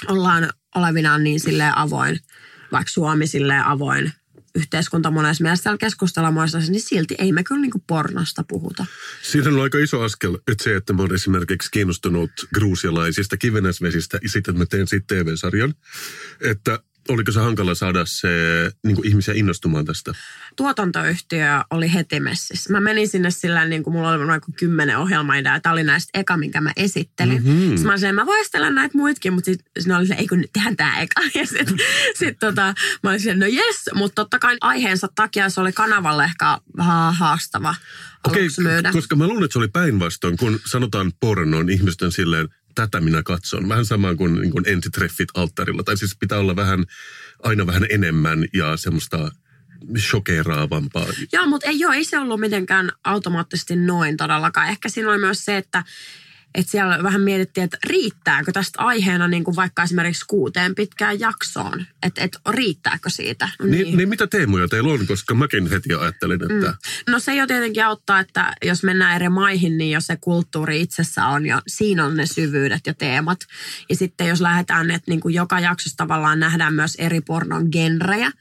[0.08, 2.20] ollaan olevinaan niin silleen avoin,
[2.72, 4.14] vaikka Suomi silleen avoin
[4.56, 8.86] yhteiskunta monessa mielessä täällä keskustelemoissa, niin silti ei me kyllä niin pornosta puhuta.
[9.22, 14.30] Siinä on aika iso askel, että se, että mä oon esimerkiksi kiinnostunut gruusialaisista kivenäsvesistä ja
[14.30, 15.74] sitten mä teen siitä TV-sarjan,
[16.42, 16.80] että
[17.10, 18.30] oliko se hankala saada se
[18.86, 20.14] niin kuin ihmisiä innostumaan tästä?
[20.56, 22.72] Tuotantoyhtiö oli heti messissä.
[22.74, 25.60] Mä menin sinne sillä niin kuin mulla oli noin kymmenen ohjelmaideaa.
[25.60, 27.44] Tämä oli näistä eka, minkä mä esittelin.
[27.44, 27.70] Mm-hmm.
[27.70, 31.02] Sitten mä olin mä voin näitä muitakin, mutta sitten oli se, ei kun tehdään tämä
[31.02, 31.22] eka.
[31.40, 31.78] Ja sitten
[32.16, 32.74] sit, tota,
[33.04, 37.76] mä olin no jes, mutta totta kai aiheensa takia se oli kanavalle ehkä vähän haastava
[38.28, 43.02] Okei, okay, koska mä luulen, että se oli päinvastoin, kun sanotaan pornon ihmisten silleen, tätä
[43.02, 43.70] minä katson.
[43.70, 45.84] Vähän samaan kuin, niin kuin ensitreffit alttarilla.
[45.84, 46.86] Tai siis pitää olla vähän,
[47.44, 49.32] aina vähän enemmän ja semmoista
[49.98, 51.06] shokeraavampaa.
[51.34, 54.70] Joo, mutta ei, joo, ei se ollut mitenkään automaattisesti noin todellakaan.
[54.70, 55.84] Ehkä siinä oli myös se, että
[56.56, 61.86] että siellä vähän mietittiin, että riittääkö tästä aiheena niin kuin vaikka esimerkiksi kuuteen pitkään jaksoon.
[62.04, 63.50] Että et, riittääkö siitä.
[63.60, 63.98] Niin, niin.
[63.98, 66.68] niin mitä teemoja teillä on, koska mäkin heti ajattelin, että...
[66.68, 67.12] Mm.
[67.12, 71.26] No se jo tietenkin auttaa, että jos mennään eri maihin, niin jos se kulttuuri itsessä
[71.26, 73.40] on ja siinä on ne syvyydet ja teemat.
[73.90, 78.32] Ja sitten jos lähdetään, että niin kuin joka jaksossa tavallaan nähdään myös eri pornon genrejä.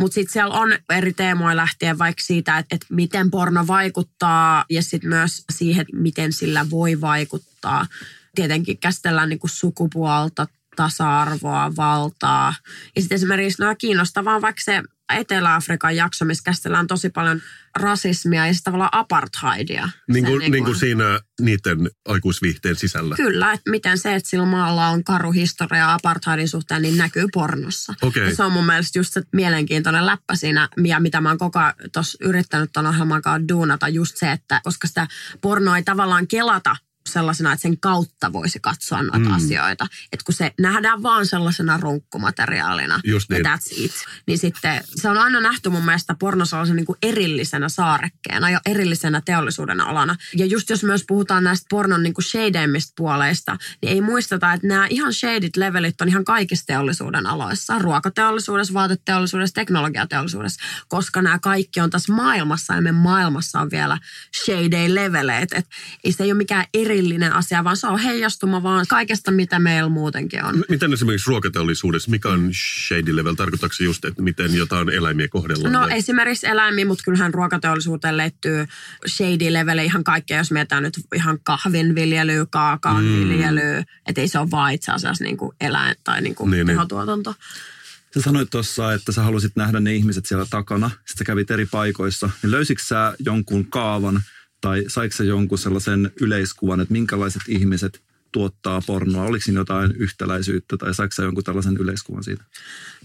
[0.00, 4.82] Mutta sitten siellä on eri teemoja lähtien vaikka siitä, että, että miten porno vaikuttaa ja
[4.82, 7.86] sitten myös siihen, miten sillä voi vaikuttaa kohtaa.
[8.34, 12.54] Tietenkin käsitellään niin kuin sukupuolta, tasa-arvoa, valtaa.
[12.96, 17.42] Ja sitten esimerkiksi no, kiinnostavaa vaikka se Etelä-Afrikan jakso, missä käsitellään tosi paljon
[17.76, 19.88] rasismia ja sitä tavallaan apartheidia.
[20.08, 23.16] Niin kuin, niin, niin kuin siinä niiden aikuisviihteen sisällä.
[23.16, 27.94] Kyllä, että miten se, että sillä maalla on karu historia apartheidin suhteen, niin näkyy pornossa.
[28.02, 28.28] Okay.
[28.28, 31.58] Ja se on mun mielestä just se mielenkiintoinen läppä siinä, ja mitä mä oon koko
[31.58, 31.74] ajan
[32.20, 35.06] yrittänyt tuon ohjelman kanssa duunata, just se, että koska sitä
[35.40, 36.76] pornoa ei tavallaan kelata
[37.08, 39.34] sellaisena, että sen kautta voisi katsoa noita mm.
[39.34, 39.86] asioita.
[40.12, 43.44] Että kun se nähdään vaan sellaisena runkkumateriaalina, Just niin.
[43.44, 43.92] ja that's it.
[44.26, 48.60] Niin sitten se on aina nähty mun mielestä porno sellaisen niin kuin erillisenä saarekkeena ja
[48.66, 50.16] erillisenä teollisuuden alana.
[50.36, 54.66] Ja just jos myös puhutaan näistä pornon niin kuin shadeimmista puoleista, niin ei muisteta, että
[54.66, 57.78] nämä ihan shaded levelit on ihan kaikissa teollisuuden aloissa.
[57.78, 63.98] Ruokateollisuudessa, vaateteollisuudessa, teknologiateollisuudessa, koska nämä kaikki on tässä maailmassa ja me maailmassa on vielä
[64.44, 65.52] shaded leveleet.
[65.52, 69.30] Että ei se ei ole mikään eri erillinen asia, vaan se on heijastuma vaan kaikesta,
[69.30, 70.64] mitä meillä muutenkin on.
[70.68, 72.50] Miten esimerkiksi ruokateollisuudessa, mikä on
[72.86, 73.34] shady level?
[73.34, 75.72] Tarkoittaako se just, että miten jotain eläimiä kohdellaan?
[75.72, 75.98] No vai?
[75.98, 78.66] esimerkiksi eläimiä, mutta kyllähän ruokateollisuuteen liittyy
[79.06, 83.10] shady level ihan kaikkea, jos mietitään nyt ihan kahvinviljelyä, kaakaan mm.
[83.10, 86.66] viljelyä, että ei se ole vaan itse asiassa niin kuin eläin tai niin kuin niin,
[86.66, 87.30] tehotuotanto.
[87.30, 87.74] Niin.
[88.14, 90.88] Sä sanoit tuossa, että sä halusit nähdä ne ihmiset siellä takana.
[90.90, 92.30] Sitten sä kävit eri paikoissa.
[92.42, 94.22] Niin löysitkö sä jonkun kaavan,
[94.64, 99.24] tai saiko se jonkun sellaisen yleiskuvan, että minkälaiset ihmiset tuottaa pornoa?
[99.24, 102.44] Oliko siinä jotain yhtäläisyyttä tai saiko jonkun tällaisen yleiskuvan siitä?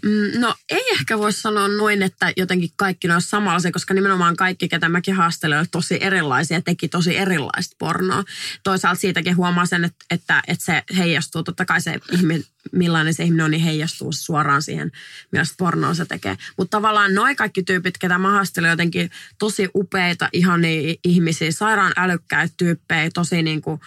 [0.04, 4.36] Mm, no ei ehkä voi sanoa noin, että jotenkin kaikki ne olisi samanlaisia, koska nimenomaan
[4.36, 8.24] kaikki, ketä mäkin haastelen, tosi erilaisia teki tosi erilaista pornoa.
[8.64, 13.24] Toisaalta siitäkin huomaa sen, että, että, että se heijastuu, totta kai se ihminen, millainen se
[13.24, 14.92] ihminen on, niin heijastuu suoraan siihen,
[15.32, 16.38] millaista pornoa se tekee.
[16.58, 20.62] Mutta tavallaan noin kaikki tyypit, ketä mä haastelen, jotenkin tosi upeita, ihan
[21.04, 23.82] ihmisiä, sairaan älykkäitä tyyppejä, tosi niin kuin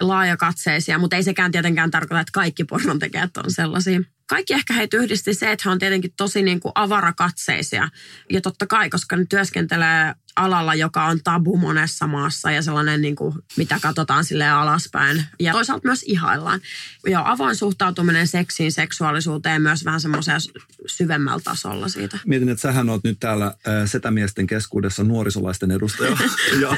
[0.00, 4.00] laajakatseisia, mutta ei sekään tietenkään tarkoita, että kaikki pornontekijät on sellaisia
[4.32, 7.88] kaikki ehkä heitä yhdisti se, että he on tietenkin tosi niin kuin avarakatseisia.
[8.30, 13.16] Ja totta kai, koska ne työskentelee alalla, joka on tabu monessa maassa ja sellainen, niin
[13.16, 15.24] kuin, mitä katsotaan sille alaspäin.
[15.40, 16.60] Ja toisaalta myös ihaillaan.
[17.06, 20.40] Ja avoin suhtautuminen seksiin, seksuaalisuuteen myös vähän semmoisella
[20.86, 22.18] syvemmällä tasolla siitä.
[22.26, 23.54] Mietin, että sähän oot nyt täällä äh,
[23.86, 26.16] setämiesten keskuudessa nuorisolaisten edustaja.
[26.62, 26.76] ja,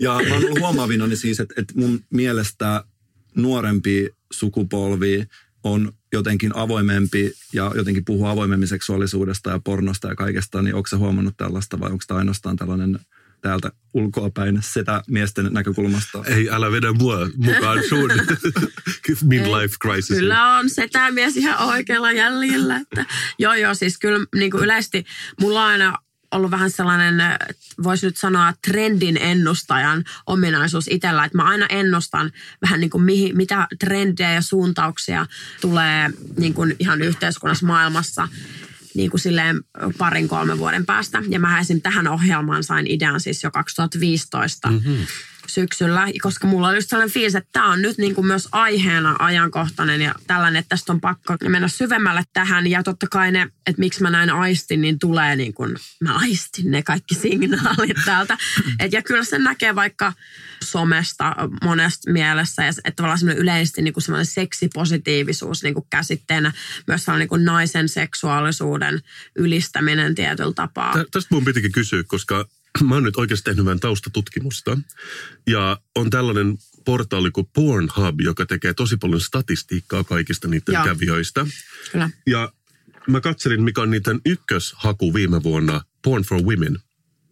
[0.00, 2.84] ja mä oon ollut huomaavinani siis, että, että mun mielestä
[3.36, 5.28] nuorempi sukupolvi
[5.64, 10.96] on jotenkin avoimempi ja jotenkin puhuu avoimemmin seksuaalisuudesta ja pornosta ja kaikesta, niin onko se
[10.96, 12.98] huomannut tällaista vai onko tämä ainoastaan tällainen
[13.40, 16.24] täältä ulkoapäin sitä miesten näkökulmasta.
[16.26, 18.10] Ei, älä vedä mua mukaan sun
[19.28, 20.18] midlife crisis.
[20.18, 22.76] Kyllä on setämies ihan oikealla jäljellä.
[22.76, 23.04] Että,
[23.38, 25.04] joo, joo, siis kyllä niin kuin yleisesti
[25.40, 25.98] mulla on aina
[26.32, 27.14] ollut vähän sellainen,
[27.82, 31.24] voisi nyt sanoa, trendin ennustajan ominaisuus itsellä.
[31.24, 35.26] Että mä aina ennustan vähän niin kuin mihin, mitä trendejä ja suuntauksia
[35.60, 38.28] tulee niin kuin ihan yhteiskunnassa maailmassa
[38.94, 39.60] niin kuin silleen
[39.98, 41.22] parin kolmen vuoden päästä.
[41.28, 41.80] Ja mä esim.
[41.80, 45.06] tähän ohjelmaan sain idean siis jo 2015 mm-hmm.
[45.50, 49.16] Syksyllä, koska mulla oli just sellainen fiilis, että tämä on nyt niin kuin myös aiheena
[49.18, 52.66] ajankohtainen ja tällainen, että tästä on pakko mennä syvemmälle tähän.
[52.66, 56.70] Ja totta kai ne, että miksi mä näin aistin, niin tulee niin kuin, mä aistin
[56.70, 58.38] ne kaikki signaalit täältä.
[58.78, 60.12] Et, ja kyllä se näkee vaikka
[60.64, 66.52] somesta monesta mielessä, ja että tavallaan semmoinen yleisesti niin kuin semmoinen seksipositiivisuus niin kuin käsitteenä,
[66.86, 69.00] myös sellainen niin kuin naisen seksuaalisuuden
[69.36, 70.92] ylistäminen tietyllä tapaa.
[70.92, 72.48] Tä, tästä mun pitikin kysyä, koska
[72.88, 74.78] mä oon nyt oikeasti tehnyt vähän taustatutkimusta,
[75.46, 80.84] ja on tällainen portaali kuin Pornhub, joka tekee tosi paljon statistiikkaa kaikista niiden Joo.
[80.84, 81.46] kävijöistä.
[81.92, 82.10] Kyllä.
[82.26, 82.52] Ja
[83.08, 86.78] mä katselin, mikä on niiden ykköshaku viime vuonna, Porn for Women.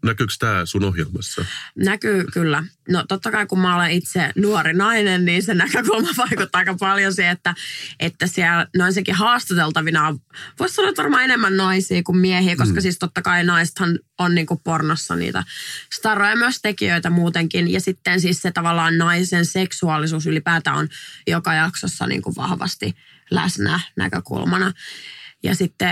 [0.04, 1.44] Näkyykö tämä sun ohjelmassa?
[1.74, 2.64] Näkyy kyllä.
[2.88, 7.14] No totta kai kun mä olen itse nuori nainen, niin se näkökulma vaikuttaa aika paljon
[7.14, 7.54] siihen, että,
[8.00, 10.18] että siellä noin sekin haastateltavina on,
[10.58, 12.80] voisi sanoa että varmaan enemmän naisia kuin miehiä, koska mm.
[12.80, 15.44] siis totta kai naisethan on niin kuin pornossa niitä
[15.92, 17.72] staroja myös tekijöitä muutenkin.
[17.72, 20.88] Ja sitten siis se tavallaan naisen seksuaalisuus ylipäätään on
[21.26, 22.94] joka jaksossa niin kuin vahvasti
[23.30, 24.72] läsnä näkökulmana.
[25.42, 25.88] Ja sitten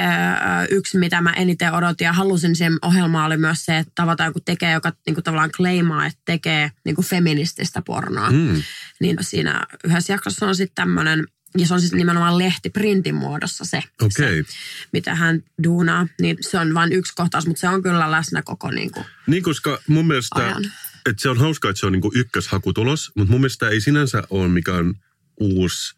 [0.70, 4.40] yksi, mitä mä eniten odotin ja halusin sen ohjelmaan oli myös se, että tavataan joku
[4.40, 8.30] tekee, joka niin kuin tavallaan kleimaa, että tekee niin kuin feminististä pornoa.
[8.30, 8.62] Mm.
[9.00, 11.26] Niin siinä yhdessä jaksossa on sitten tämmöinen,
[11.58, 14.42] ja se on siis nimenomaan lehti printin muodossa se, Okei.
[14.42, 14.52] se,
[14.92, 16.06] mitä hän duunaa.
[16.20, 19.42] Niin se on vain yksi kohtaus, mutta se on kyllä läsnä koko niin kuin Niin,
[19.42, 20.64] koska mun mielestä, ajan.
[21.06, 24.48] että se on hauskaa, että se on niinku ykköshakutulos, mutta mun mielestä ei sinänsä ole
[24.48, 24.94] mikään
[25.40, 25.96] uusi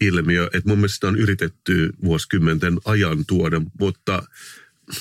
[0.00, 4.22] ilmiö, että mun mielestä sitä on yritetty vuosikymmenten ajan tuoda, mutta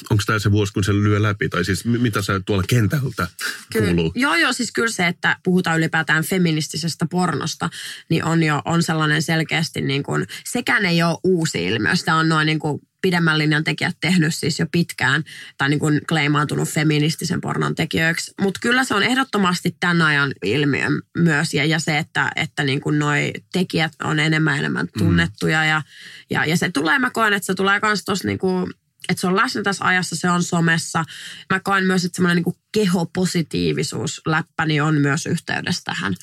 [0.10, 1.50] onko tämä se vuosi, kun se lyö läpi?
[1.50, 3.28] Tai siis mi- mitä sä tuolla kentältä
[3.74, 4.12] kuuluu?
[4.15, 7.69] Joo, joo, siis kyllä se, että puhutaan ylipäätään feministisestä pornosta,
[8.10, 11.95] niin on jo on sellainen selkeästi niin kuin, sekään ei ole uusi ilmiö.
[11.95, 15.24] Sitä on noin niin kuin pidemmän linjan tekijät tehnyt siis jo pitkään,
[15.58, 18.34] tai niin kuin kleimaantunut feministisen pornon tekijöiksi.
[18.41, 22.82] Mutta kyllä se on ehdottomasti tämän ajan ilmiö myös, ja, ja se, että, että niin
[22.82, 25.82] kuin noi tekijät on enemmän enemmän tunnettuja, ja,
[26.30, 28.74] ja, ja se tulee, mä koen, että se tulee myös tuossa niin kuin
[29.09, 31.05] että se on läsnä tässä ajassa, se on somessa.
[31.53, 36.15] Mä koen myös, että semmoinen niin kehopositiivisuus läppäni on myös yhteydessä tähän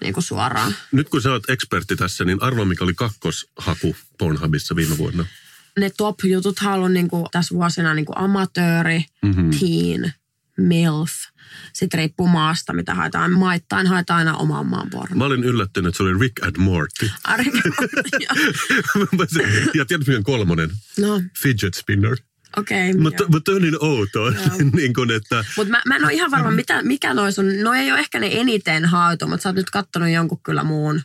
[0.00, 0.74] niin kuin suoraan.
[0.92, 5.24] Nyt kun sä oot ekspertti tässä, niin arva mikä oli kakkoshaku Pornhubissa viime vuonna?
[5.78, 9.50] Ne top-jutut on niin kuin tässä vuosina niin kuin amatööri, mm-hmm.
[9.50, 10.14] teen,
[10.56, 11.12] milf.
[11.72, 13.32] Sitten riippuu maasta, mitä haetaan.
[13.32, 15.16] Maittain haetaan aina oman maan porno.
[15.16, 17.10] Mä olin yllättynyt, että se oli Rick and Morty.
[17.28, 17.50] Ari-
[19.74, 20.70] ja tiedät, mikä on kolmonen?
[20.98, 22.16] no, Fidget spinner.
[22.56, 22.90] Okei.
[22.90, 24.32] Okay, Mutta, mutta on niin outoa,
[24.76, 27.62] niin kuin, että Mutta mä, mä en ole ihan varma, mitä, mikä nois on.
[27.62, 31.02] No ei ole ehkä ne eniten haetu, mutta sä oot nyt kattonut jonkun kyllä muun.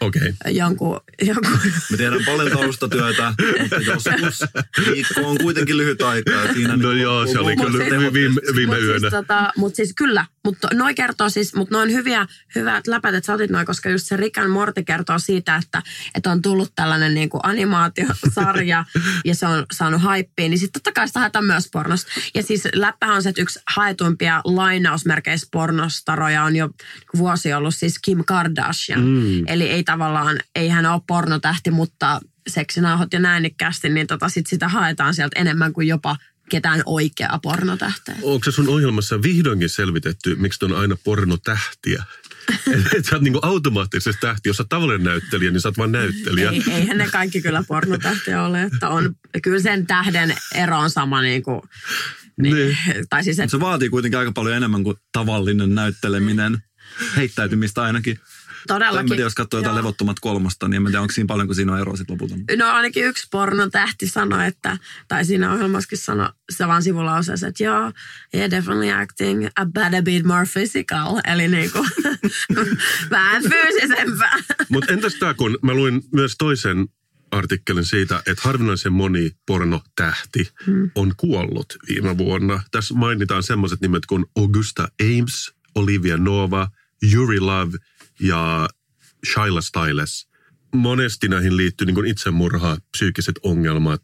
[0.00, 0.28] okei.
[0.28, 0.52] Okay.
[0.52, 1.58] Jonkun, jonkun
[1.90, 4.44] Me tehdään paljon taustatyötä, mutta joskus
[4.86, 6.52] viikko on kuitenkin lyhyt aikaa.
[6.52, 8.12] Siinä No niin joo, se oli kyllä tehot.
[8.12, 9.00] viime, viime Mut yönä.
[9.00, 13.26] Siis, tota, mutta siis kyllä, mutta noi kertoo siis, mutta noin hyviä, hyvät läpät, että
[13.26, 15.82] sä otit noin, koska just se Rick and Morty kertoo siitä, että,
[16.14, 18.84] että on tullut tällainen niin kuin animaatiosarja
[19.24, 22.10] ja se on saanut hypeä, niin sitten totta kai sitä haetaan myös pornosta.
[22.34, 26.70] Ja siis läppähän on se, että yksi haetuimpia lainausmerkeissä pornostaroja on jo
[27.16, 29.04] vuosi ollut siis Kim Kardashian.
[29.04, 29.44] Mm.
[29.46, 34.68] Eli ei tavallaan, ei hän ole pornotähti, mutta seksinauhot ja näinnikkäästi, niin tota sit sitä
[34.68, 36.16] haetaan sieltä enemmän kuin jopa
[36.52, 38.14] ketään oikeaa pornotähteä.
[38.22, 42.04] Onko se sun ohjelmassa vihdoinkin selvitetty, miksi on aina pornotähtiä?
[42.96, 44.48] Että sä oot niinku automaattisesti tähti.
[44.48, 46.50] Jos sä tavallinen näyttelijä, niin sä oot vaan näyttelijä.
[46.50, 51.22] Ei, eihän ne kaikki kyllä pornotähtiä ole, että on, kyllä sen tähden ero on sama
[51.22, 51.60] niin kuin,
[52.40, 52.76] niin, Niin.
[53.10, 56.58] tai siis, että se vaatii kuitenkin aika paljon enemmän kuin tavallinen näytteleminen.
[57.16, 58.18] Heittäytymistä ainakin.
[58.66, 59.08] Tai en todellakin.
[59.08, 61.72] tiedä, jos katsoo jotain levottomat kolmosta, niin en mä tiedä, onko siinä paljon, kun siinä
[61.72, 62.34] on eroa sitten lopulta.
[62.58, 67.92] No ainakin yksi pornotähti sanoi, että, tai siinä ohjelmassakin sanoi, se vaan sivulauseessa, että joo,
[68.34, 71.88] yeah, definitely acting a bit, a bit more physical, eli niin kuin,
[73.10, 74.38] vähän fyysisempää.
[74.68, 76.88] Mutta entäs tämä, kun mä luin myös toisen
[77.32, 80.90] artikkelin siitä, että harvinaisen moni pornotähti hmm.
[80.94, 82.62] on kuollut viime vuonna.
[82.70, 86.68] Tässä mainitaan semmoiset nimet kuin Augusta Ames, Olivia Nova,
[87.12, 87.78] Yuri Love
[88.22, 88.68] ja
[89.32, 90.28] Shyla Styles.
[90.74, 94.00] Monesti näihin liittyy niin itsemurha, psyykkiset ongelmat,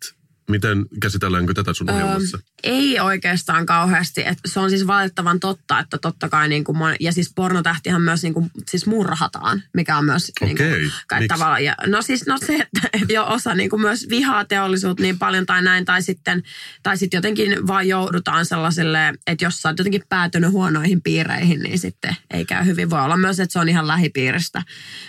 [0.49, 2.39] Miten käsitelläänkö tätä sun ohjelmassa?
[2.63, 4.23] Ei oikeastaan kauheasti.
[4.27, 8.23] Et se on siis valitettavan totta, että totta kai, niin kuin, ja siis pornotähtihän myös
[8.23, 11.65] niin kuin, siis murhataan, mikä on myös niin Okei, kuin, kai tavallaan.
[11.65, 15.47] Ja, no siis no se, että jo osa niin kuin myös vihaa teollisuutta niin paljon
[15.47, 16.43] tai näin, tai sitten,
[16.83, 21.79] tai sitten jotenkin vaan joudutaan sellaiselle, että jos sä oot jotenkin päätynyt huonoihin piireihin, niin
[21.79, 22.91] sitten ei käy hyvin.
[22.91, 24.63] Voi olla myös, että se on ihan lähipiiristä.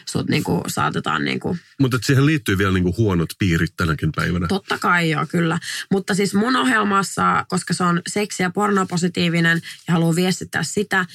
[0.05, 4.47] Sut niin kuin, saatetaan niin kuin, Mutta siihen liittyy vielä niinku huonot piirit tänäkin päivänä.
[4.47, 5.59] Totta kai joo, kyllä.
[5.91, 11.05] Mutta siis mun ohjelmassa, koska se on seksi- ja pornopositiivinen ja haluaa viestittää sitä,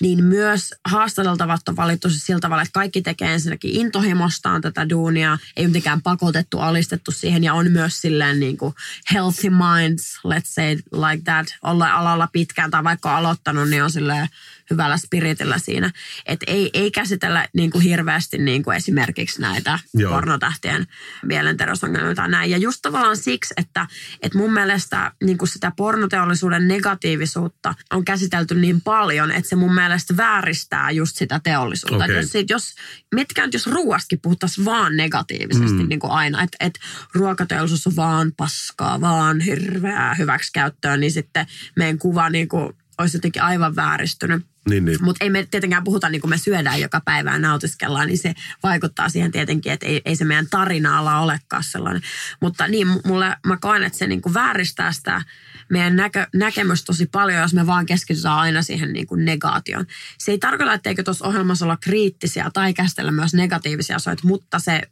[0.00, 5.38] niin myös haastateltavat on valittu siis sillä tavalla, että kaikki tekee ensinnäkin intohimostaan tätä duunia,
[5.56, 8.74] ei mitenkään pakotettu, alistettu siihen ja on myös silleen niin kuin
[9.14, 14.28] healthy minds, let's say like that, olla alalla pitkään tai vaikka aloittanut, niin on silleen
[14.70, 15.92] hyvällä spiritillä siinä.
[16.26, 20.12] Että ei, ei käsitellä niin kuin hirveästi niin kuin esimerkiksi näitä Joo.
[20.12, 20.86] pornotähtien
[21.22, 22.50] mielenterveysongelmia tai näin.
[22.50, 23.86] Ja just tavallaan siksi, että,
[24.22, 29.74] että mun mielestä niin kuin sitä pornoteollisuuden negatiivisuutta on käsitelty niin paljon, että se mun
[29.74, 32.04] mielestä vääristää just sitä teollisuutta.
[32.04, 32.16] Okay.
[32.16, 32.74] Jos, sit, jos,
[33.14, 35.88] mitkään nyt jos ruuastakin puhuttaisiin vaan negatiivisesti mm.
[35.88, 36.78] niin kuin aina, että et
[37.14, 43.42] ruokateollisuus on vaan paskaa, vaan hirveää hyväksikäyttöä, niin sitten meidän kuva niin kuin olisi jotenkin
[43.42, 44.46] aivan vääristynyt.
[44.68, 44.98] Niin, niin.
[45.00, 48.34] Mutta ei me tietenkään puhuta niin kuin me syödään joka päivä ja nautiskellaan, niin se
[48.62, 52.02] vaikuttaa siihen tietenkin, että ei, ei se meidän tarina-ala olekaan sellainen.
[52.40, 55.22] Mutta niin, mulle, mä koen, että se niin kuin vääristää sitä
[55.68, 59.86] meidän näkö, näkemys tosi paljon, jos me vaan keskitytään aina siihen niin kuin negaation.
[60.18, 64.82] Se ei tarkoita, etteikö tuossa ohjelmassa olla kriittisiä tai käsitellä myös negatiivisia asioita, mutta se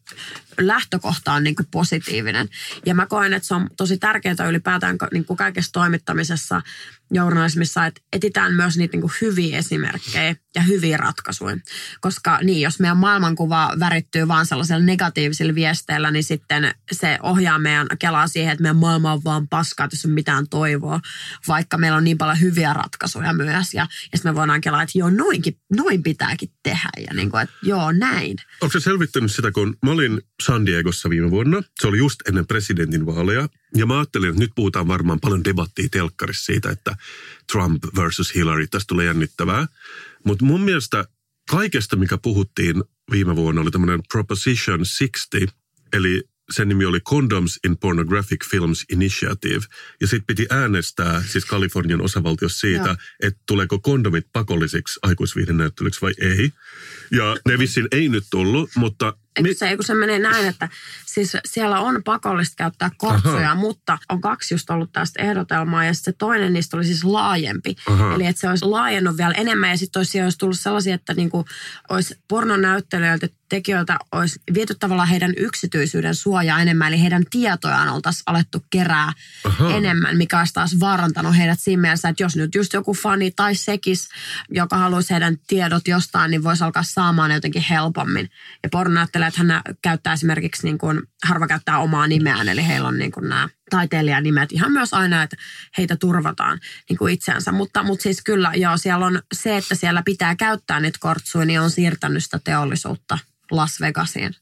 [0.59, 2.49] lähtökohta on niin kuin positiivinen.
[2.87, 6.63] Ja mä koen, että se on tosi tärkeää ylipäätään niin kuin kaikessa toimittamisessa,
[7.11, 11.57] journalismissa, että etitään myös niitä niin hyviä esimerkkejä ja hyviä ratkaisuja.
[12.01, 17.87] Koska niin, jos meidän maailmankuva värittyy vaan sellaisella negatiivisilla viesteillä, niin sitten se ohjaa meidän
[17.99, 21.01] kelaa siihen, että meidän maailma on vaan paskaa, jos on mitään toivoa,
[21.49, 23.75] vaikka meillä on niin paljon hyviä ratkaisuja myös.
[23.75, 26.91] Ja, ja sitten me voidaan kelaa, että joo, noinkin, noin pitääkin tehdä.
[27.09, 28.37] Ja niin kuin, että joo, näin.
[28.61, 32.47] Onko se selvittänyt sitä, kun mä olin San Diegossa viime vuonna, se oli just ennen
[32.47, 36.97] presidentin vaaleja, ja mä ajattelin, että nyt puhutaan varmaan paljon debattia telkkarissa siitä, että
[37.53, 39.67] Trump versus Hillary, tästä tulee jännittävää.
[40.25, 41.05] Mutta mun mielestä
[41.51, 45.57] kaikesta, mikä puhuttiin viime vuonna, oli tämmöinen Proposition 60,
[45.93, 49.61] eli sen nimi oli Condoms in Pornographic Films Initiative.
[50.01, 52.97] Ja sitten piti äänestää siis Kalifornian osavaltiossa siitä, Joo.
[53.23, 56.53] että tuleeko kondomit pakollisiksi aikuisviihdenäyttelyksi vai ei.
[57.11, 60.69] Ja ne vissiin ei nyt tullut, mutta Eikö se, eikö se menee näin, että
[61.07, 63.61] siis siellä on pakollista käyttää kortsuja, Aha.
[63.61, 67.77] mutta on kaksi just ollut tästä ehdotelmaa ja se toinen niistä oli siis laajempi.
[67.87, 68.15] Aha.
[68.15, 71.45] Eli että se olisi laajennut vielä enemmän ja sitten olisi, olisi tullut sellaisia, että niinku
[71.89, 78.65] olisi pornonäyttelijöiltä tekijöiltä olisi viety tavallaan heidän yksityisyyden suojaa enemmän, eli heidän tietojaan oltaisiin alettu
[78.71, 79.13] kerää
[79.45, 79.71] Aha.
[79.77, 83.55] enemmän, mikä olisi taas vaarantanut heidät siinä mielessä, että jos nyt just joku fani tai
[83.55, 84.09] sekis,
[84.51, 88.31] joka haluaisi heidän tiedot jostain, niin voisi alkaa saamaan jotenkin helpommin.
[88.63, 93.13] Ja pornonäyttelijät hän käyttää esimerkiksi, niin kuin, harva käyttää omaa nimeään, eli heillä on niin
[93.13, 95.37] kuin nämä taiteilijanimet ihan myös aina, että
[95.79, 97.53] heitä turvataan niin kuin itseänsä.
[97.53, 101.61] Mutta, mutta siis kyllä, joo, siellä on se, että siellä pitää käyttää niitä kortsuja, niin
[101.61, 103.19] on siirtänyt sitä teollisuutta
[103.51, 104.35] Las Vegasiin.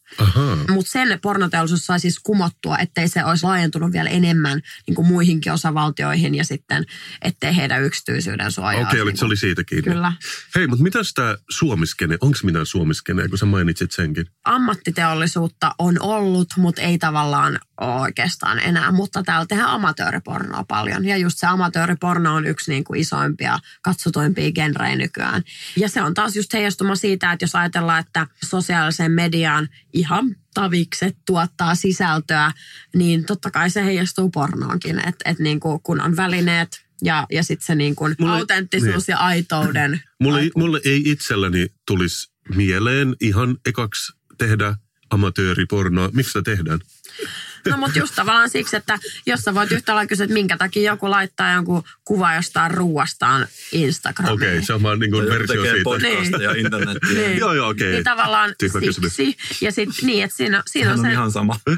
[0.70, 5.52] Mutta sen pornoteollisuus sai siis kumottua, ettei se olisi laajentunut vielä enemmän niin kuin muihinkin
[5.52, 6.84] osavaltioihin ja sitten,
[7.22, 8.80] ettei heidän yksityisyyden suojaa.
[8.80, 9.92] Okei, okay, olisi se niin oli siitä kiinni.
[9.92, 10.12] Kyllä.
[10.54, 14.26] Hei, mutta mitä tämä suomiskene, onko mitään suomiskene, kun sä mainitsit senkin?
[14.44, 18.92] ammattiteollisuutta on ollut, mutta ei tavallaan ole oikeastaan enää.
[18.92, 21.04] Mutta täällä tehdään amatööripornoa paljon.
[21.04, 25.42] Ja just se amatööriporno on yksi niin kuin isoimpia, katsotuimpia genrejä nykyään.
[25.76, 31.16] Ja se on taas just heijastuma siitä, että jos ajatellaan, että sosiaalisen mediaan ihan tavikset
[31.26, 32.52] tuottaa sisältöä,
[32.94, 34.98] niin totta kai se heijastuu pornoonkin.
[34.98, 39.06] Että et niin kuin, kun on välineet ja, ja sitten se niin kuin Mulle- autenttisuus
[39.06, 39.12] niin.
[39.12, 40.00] ja aitouden.
[40.22, 44.76] Mulle, mulle ei itselläni tulisi mieleen ihan ekaksi tehdä
[45.10, 46.10] amatööripornoa.
[46.12, 46.80] Miksi sitä tehdään?
[47.70, 50.92] No mutta just tavallaan siksi, että jos sä voit yhtä lailla kysyä, että minkä takia
[50.92, 54.34] joku laittaa jonkun kuva jostain ruuastaan Instagramiin.
[54.34, 55.84] Okei, okay, se on vaan niin kuin versio tekee siitä.
[55.84, 57.14] podcasteja internettiin.
[57.14, 57.38] Niin.
[57.38, 57.92] Joo, joo, okei.
[57.92, 59.16] Niin tavallaan Tyhmä kysymys.
[59.16, 59.64] siksi.
[59.64, 61.12] Ja sitten niin, että siinä, siinä on on se...
[61.12, 61.60] ihan sama.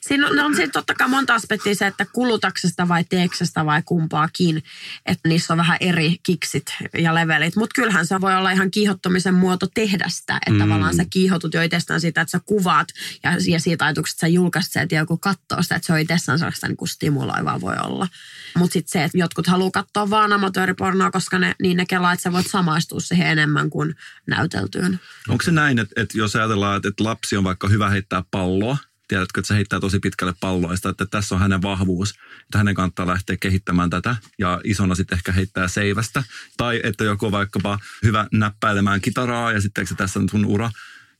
[0.00, 3.82] Siinä on, no on siinä totta kai monta aspektia se, että kulutaksesta vai teeksestä vai
[3.84, 4.62] kumpaakin.
[5.06, 7.56] Että niissä on vähän eri kiksit ja levelit.
[7.56, 10.36] Mutta kyllähän se voi olla ihan kiihottumisen muoto tehdä sitä.
[10.36, 10.58] Että mm.
[10.58, 12.88] tavallaan sä kiihotut jo itsestään siitä, että sä kuvaat
[13.22, 15.76] ja, ja siitä ajatuksesta, että sä julkaiset se, että joku katsoo sitä.
[15.76, 18.08] Että se on itsessään sellaista niin kuin stimuloivaa voi olla.
[18.56, 22.22] Mutta sitten se, että jotkut haluaa katsoa vaan amatööripornoa, koska ne, niin ne kelaa, että
[22.22, 23.94] sä voit samaistua siihen enemmän kuin
[24.26, 25.00] näyteltyyn.
[25.28, 28.76] Onko se näin, että, että jos ajatellaan, että, lapsi on vaikka hyvä heittää palloa,
[29.08, 32.10] tiedätkö, että se heittää tosi pitkälle palloista, että tässä on hänen vahvuus,
[32.42, 36.24] että hänen kannattaa lähteä kehittämään tätä ja isona sitten ehkä heittää seivästä.
[36.56, 40.70] Tai että joku vaikkapa hyvä näppäilemään kitaraa ja sitten se tässä on sun ura,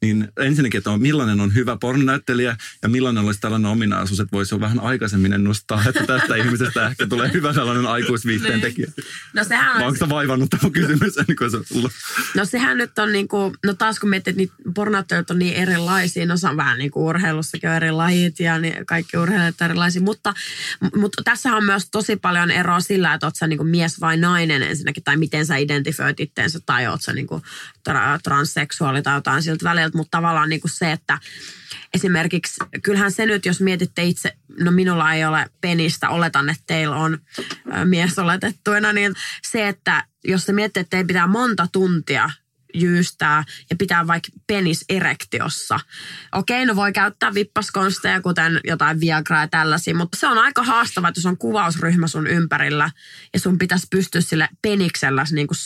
[0.02, 4.54] niin ensinnäkin, että on, millainen on hyvä pornonäyttelijä ja millainen olisi tällainen ominaisuus, että voisi
[4.54, 8.60] jo vähän aikaisemmin ennustaa, että tästä ihmisestä ehkä tulee hyvä sellainen aikuisviihteen Niin.
[8.62, 8.86] tekijä.
[9.34, 11.92] No sehän on, onko vaivannut tämä kysymys ennen kuin se on ollut?
[12.36, 16.26] no sehän nyt on niinku, no taas kun miettii, että niitä pornottelut on niin erilaisia,
[16.26, 20.02] no se on vähän niin kuin urheilussakin on eri lajit ja niin kaikki urheilijat erilaisia,
[20.02, 20.34] mutta,
[20.96, 24.62] mutta tässä on myös tosi paljon eroa sillä, että oot sä niinku mies vai nainen
[24.62, 27.42] ensinnäkin, tai miten sä identifioit itteensä, tai oot sä niinku
[27.90, 31.18] tra- transseksuaali tai jotain siltä väliltä, mutta tavallaan niinku se, että
[31.94, 36.96] esimerkiksi, kyllähän se nyt, jos mietitte itse, no minulla ei ole penistä, oletan, että teillä
[36.96, 37.18] on
[37.84, 42.30] mies oletettuina, niin se, että jos se miettii, että teidän pitää monta tuntia
[42.74, 45.80] jyystää ja pitää vaikka penis erektiossa.
[46.32, 51.08] Okei, no voi käyttää vippaskonsteja, kuten jotain Viagraa ja tällaisia, mutta se on aika haastavaa,
[51.08, 52.90] että jos on kuvausryhmä sun ympärillä
[53.32, 55.58] ja sun pitäisi pystyä sille peniksellä niin kuin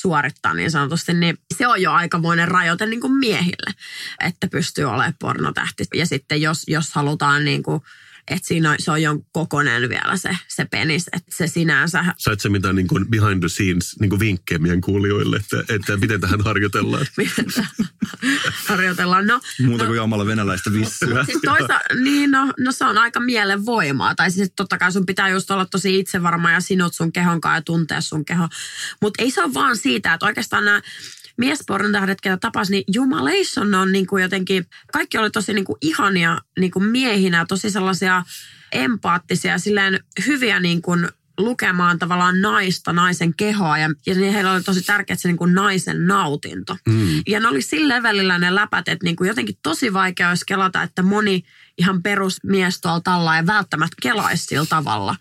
[0.54, 3.74] niin sanotusti, niin se on jo aikamoinen rajoite niin kuin miehille,
[4.20, 5.84] että pystyy olemaan pornotähti.
[5.94, 7.82] Ja sitten jos, jos halutaan niin kuin
[8.30, 12.40] että siinä on, se on jonkun kokonen vielä se, se penis, että se sinänsä Sait
[12.40, 16.20] sä mitään niin kuin behind the scenes niin kuin vinkkejä meidän kuulijoille, että, että miten
[16.20, 17.06] tähän harjoitellaan?
[18.68, 19.26] harjoitellaan.
[19.26, 21.24] No, Muuta no, kuin juomalla venäläistä vissyä.
[21.24, 24.14] Siis toisa, niin no, no, se on aika mielenvoimaa.
[24.14, 27.58] Tai siis totta kai sun pitää just olla tosi itsevarma ja sinut sun kehon kanssa
[27.58, 28.48] ja tuntea sun keho.
[29.00, 30.80] Mutta ei se ole vaan siitä, että oikeastaan nämä
[31.36, 36.38] miespornotähdet, ketä tapas, niin jumalation on niin kuin jotenkin, kaikki oli tosi niin kuin ihania
[36.58, 38.22] niin kuin miehinä, tosi sellaisia
[38.72, 44.62] empaattisia, silleen hyviä niin kuin lukemaan tavallaan naista, naisen kehoa ja, ja niin heillä oli
[44.62, 46.76] tosi tärkeää se niin kuin naisen nautinto.
[46.86, 47.22] Mm.
[47.28, 50.82] Ja ne oli sillä levelillä ne läpät, että niin kuin jotenkin tosi vaikea olisi kelata,
[50.82, 51.44] että moni
[51.78, 55.16] ihan perusmies tuolla talla ja välttämättä kelaisi sillä tavalla.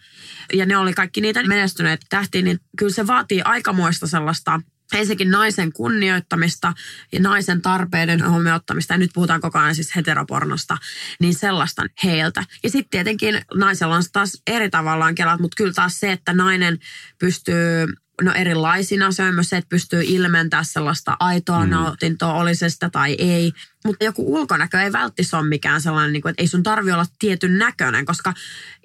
[0.54, 4.62] Ja ne oli kaikki niitä menestyneitä tähtiä, niin kyllä se vaatii aikamoista sellaista
[4.97, 6.73] ensinnäkin naisen kunnioittamista
[7.12, 10.77] ja naisen tarpeiden huomioottamista, ja nyt puhutaan koko ajan siis heteropornosta,
[11.19, 12.43] niin sellaista heiltä.
[12.63, 16.79] Ja sitten tietenkin naisella on taas eri tavallaan kelat, mutta kyllä taas se, että nainen
[17.19, 17.88] pystyy
[18.21, 19.12] no erilaisina.
[19.12, 21.69] Se on myös se, että pystyy ilmentämään sellaista aitoa mm.
[21.69, 23.51] nautintoa, oli se sitä tai ei.
[23.86, 27.58] Mutta joku ulkonäkö ei välttis ole mikään sellainen, niin että ei sun tarvi olla tietyn
[27.58, 28.34] näköinen, koska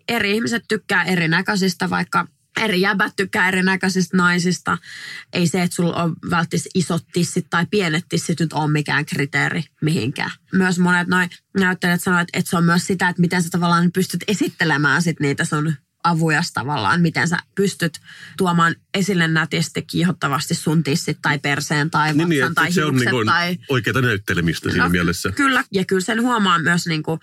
[0.08, 2.26] eri ihmiset tykkää erinäköisistä, vaikka
[2.58, 4.78] eri jäbät tykkää erinäköisistä naisista.
[5.32, 9.62] Ei se, että sulla on välttis isot tissit tai pienet tissit nyt ole mikään kriteeri
[9.82, 10.30] mihinkään.
[10.52, 14.24] Myös monet noin näyttelijät sanoo, että, se on myös sitä, että miten sä tavallaan pystyt
[14.28, 18.00] esittelemään sit niitä sun avujas tavallaan, miten sä pystyt
[18.36, 22.90] tuomaan esille nätisti, kiihottavasti sun tissit tai perseen tai vatsan Niin, niin, tai se on
[22.90, 23.58] hiukset niin kuin tai...
[23.68, 25.32] oikeata näyttelemistä siinä No, mielessä.
[25.32, 27.20] Kyllä, ja kyllä sen huomaa myös niin kuin,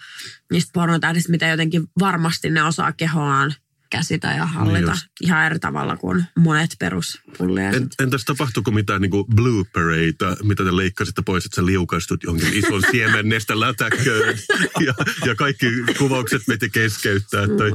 [0.51, 3.55] niistä pornotähdistä, mitä jotenkin varmasti ne osaa kehoaan
[3.89, 7.69] käsitä ja hallita Niin ihan eri tavalla kuin monet peruspullia.
[7.69, 12.53] En, entäs tapahtuuko mitään niin kuin bloopereita, mitä te leikkasitte pois, että sä liukastut jonkin
[12.53, 14.37] ison siemennestä lätäkköön
[14.85, 14.93] ja,
[15.25, 15.67] ja kaikki
[15.97, 17.47] kuvaukset meti keskeyttää.
[17.47, 17.71] Tai,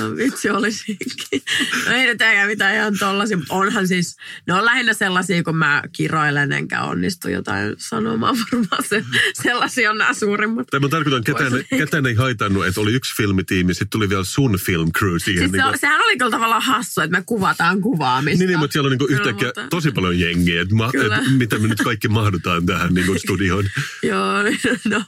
[0.00, 1.42] No vitsi olisikin.
[1.86, 3.38] No ei nyt eikä mitään ihan tollasia.
[3.48, 8.84] Onhan siis, ne on lähinnä sellaisia, kun mä kiroilen enkä onnistu jotain sanomaan varmaan.
[8.88, 9.04] Se,
[9.42, 10.66] sellaisia on nämä suurimmat.
[10.66, 14.58] tai mä tarkoitan, ketään, ketään ei haitannut, että oli yksi filmitiimi, sitten tuli vielä sun
[14.58, 15.49] film crew siihen.
[15.50, 18.38] Siis niin se, kuin- sehän oli kyllä tavallaan hassu, että me kuvataan kuvaamista.
[18.38, 21.30] Niin, niin, mutta siellä on niin Kyllä, yhtäkkiä mutta- tosi paljon jengiä, että, ma, että
[21.30, 23.64] mitä me nyt kaikki mahdutaan tähän niin studioon.
[24.02, 25.04] Joo, niin no,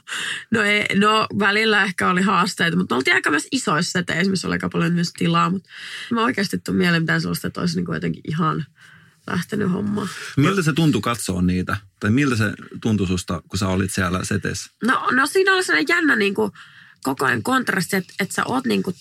[0.51, 4.47] no, ei, no välillä ehkä oli haasteita, mutta me oltiin aika myös isoissa seteissä, missä
[4.47, 5.69] oli aika paljon myös tilaa, mutta
[6.11, 8.65] mä oikeasti tuu mieleen mitään sellaista, että olisi niin kuin jotenkin ihan
[9.27, 10.09] lähtenyt hommaan.
[10.37, 11.77] Miltä se tuntui katsoa niitä?
[11.99, 14.71] Tai miltä se tuntui susta, kun sä olit siellä setessä?
[14.83, 16.51] No, no siinä oli sellainen jännä niin kuin,
[17.03, 18.95] koko ajan kontrasti, että, että sä oot niin kuin,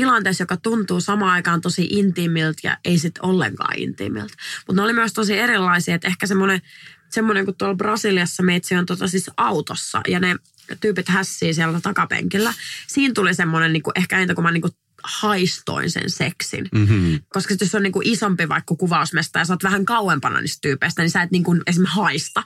[0.00, 4.34] tilanteessa, joka tuntuu samaan aikaan tosi intiimiltä ja ei sitten ollenkaan intiimiltä.
[4.66, 6.60] Mutta ne oli myös tosi erilaisia, että ehkä semmoinen,
[7.08, 10.36] semmoinen kun tuolla Brasiliassa meitsi on tota siis autossa ja ne
[10.80, 12.54] tyypit hässii siellä takapenkillä.
[12.86, 14.72] Siinä tuli semmoinen niin kuin, ehkä entä kun mä niin kuin,
[15.04, 16.68] haistoin sen seksin.
[16.74, 17.20] Mm-hmm.
[17.28, 21.02] Koska jos on niin kuin isompi vaikka kuvausmesta ja sä oot vähän kauempana niistä tyypeistä,
[21.02, 22.42] niin sä et niin kuin esimerkiksi haista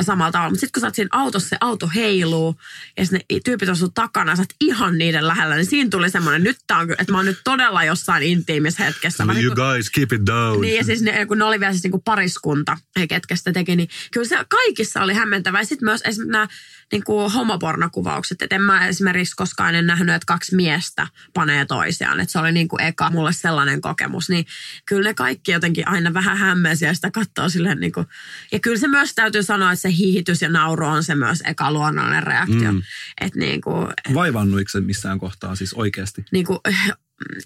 [0.00, 0.50] samalla tavalla.
[0.50, 2.60] Mutta sitten kun sä oot siinä autossa, se auto heiluu
[2.96, 6.10] ja ne tyypit on sun takana ja sä oot ihan niiden lähellä, niin siinä tuli
[6.10, 9.24] semmoinen, nyt tää on, että mä oon nyt todella jossain intiimissä hetkessä.
[9.24, 10.60] You niin kuin- guys, keep it down.
[10.60, 13.76] niin ja siis ne, kun ne oli vielä siis niinku pariskunta, he ketkä sitä teki,
[13.76, 15.60] niin kyllä se kaikissa oli hämmentävää.
[15.60, 16.48] Ja sitten myös esimerkiksi nämä
[16.94, 18.42] niinku homopornokuvaukset.
[18.42, 22.20] Että en mä esimerkiksi koskaan en nähnyt, että kaksi miestä panee toisiaan.
[22.20, 24.28] Että se oli niin kuin eka mulle sellainen kokemus.
[24.28, 24.46] Niin
[24.86, 28.06] kyllä ne kaikki jotenkin aina vähän hämmensi ja sitä katsoo silleen niin kuin,
[28.52, 31.72] ja kyllä se myös täytyy sanoa, että se hihitys ja nauru on se myös eka
[31.72, 32.72] luonnollinen reaktio.
[32.72, 32.82] Mm.
[33.20, 36.24] Että niin kuin, Vaivannuiko se missään kohtaa siis oikeasti?
[36.32, 36.58] niin kuin,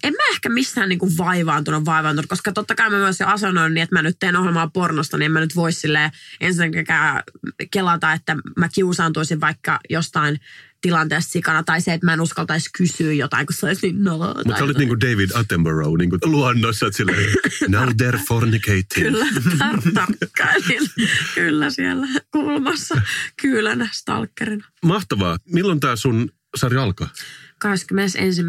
[0.03, 3.73] en mä ehkä missään niin kuin vaivaantunut, vaivaantunut, koska totta kai mä myös jo asennoin
[3.73, 6.11] niin, että mä nyt teen ohjelmaa pornosta, niin en mä nyt voi silleen
[6.41, 7.23] ensinnäkään
[7.71, 10.39] kelata, että mä kiusaantuisin vaikka jostain
[10.81, 14.33] tilanteessa sikana, tai se, että mä en uskaltaisi kysyä jotain, kun se olisi niin noloa.
[14.33, 17.33] Mutta sä olit niin kuin David Attenborough niin kuin luonnossa, että silleen,
[17.67, 18.85] now they're fornicating.
[18.93, 20.89] Kyllä, tar- tarkkailin.
[21.35, 23.01] Kyllä siellä kulmassa
[23.41, 24.67] kyylänä stalkerina.
[24.85, 25.37] Mahtavaa.
[25.45, 27.09] Milloin tämä sun sarja alkaa?
[27.59, 28.43] 21.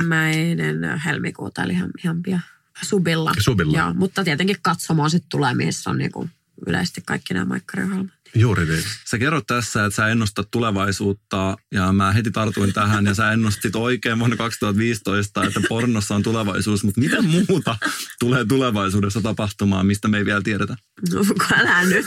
[1.04, 2.40] helmikuuta, eli ihan, ihan pian.
[2.82, 3.32] Subilla.
[3.38, 3.78] Subilla.
[3.78, 6.28] Joo, mutta tietenkin katsomaan sitten tulee, missä on niinku
[6.66, 8.19] yleisesti kaikki nämä maikkariohjelmat.
[8.34, 8.84] Juuri niin.
[9.10, 13.76] Sä kerrot tässä, että sä ennustat tulevaisuutta ja mä heti tartuin tähän ja sä ennustit
[13.76, 17.76] oikein vuonna 2015, että pornossa on tulevaisuus, mutta mitä muuta
[18.20, 20.76] tulee tulevaisuudessa tapahtumaan, mistä me ei vielä tiedetä?
[21.14, 21.20] No,
[21.58, 22.06] älä nyt.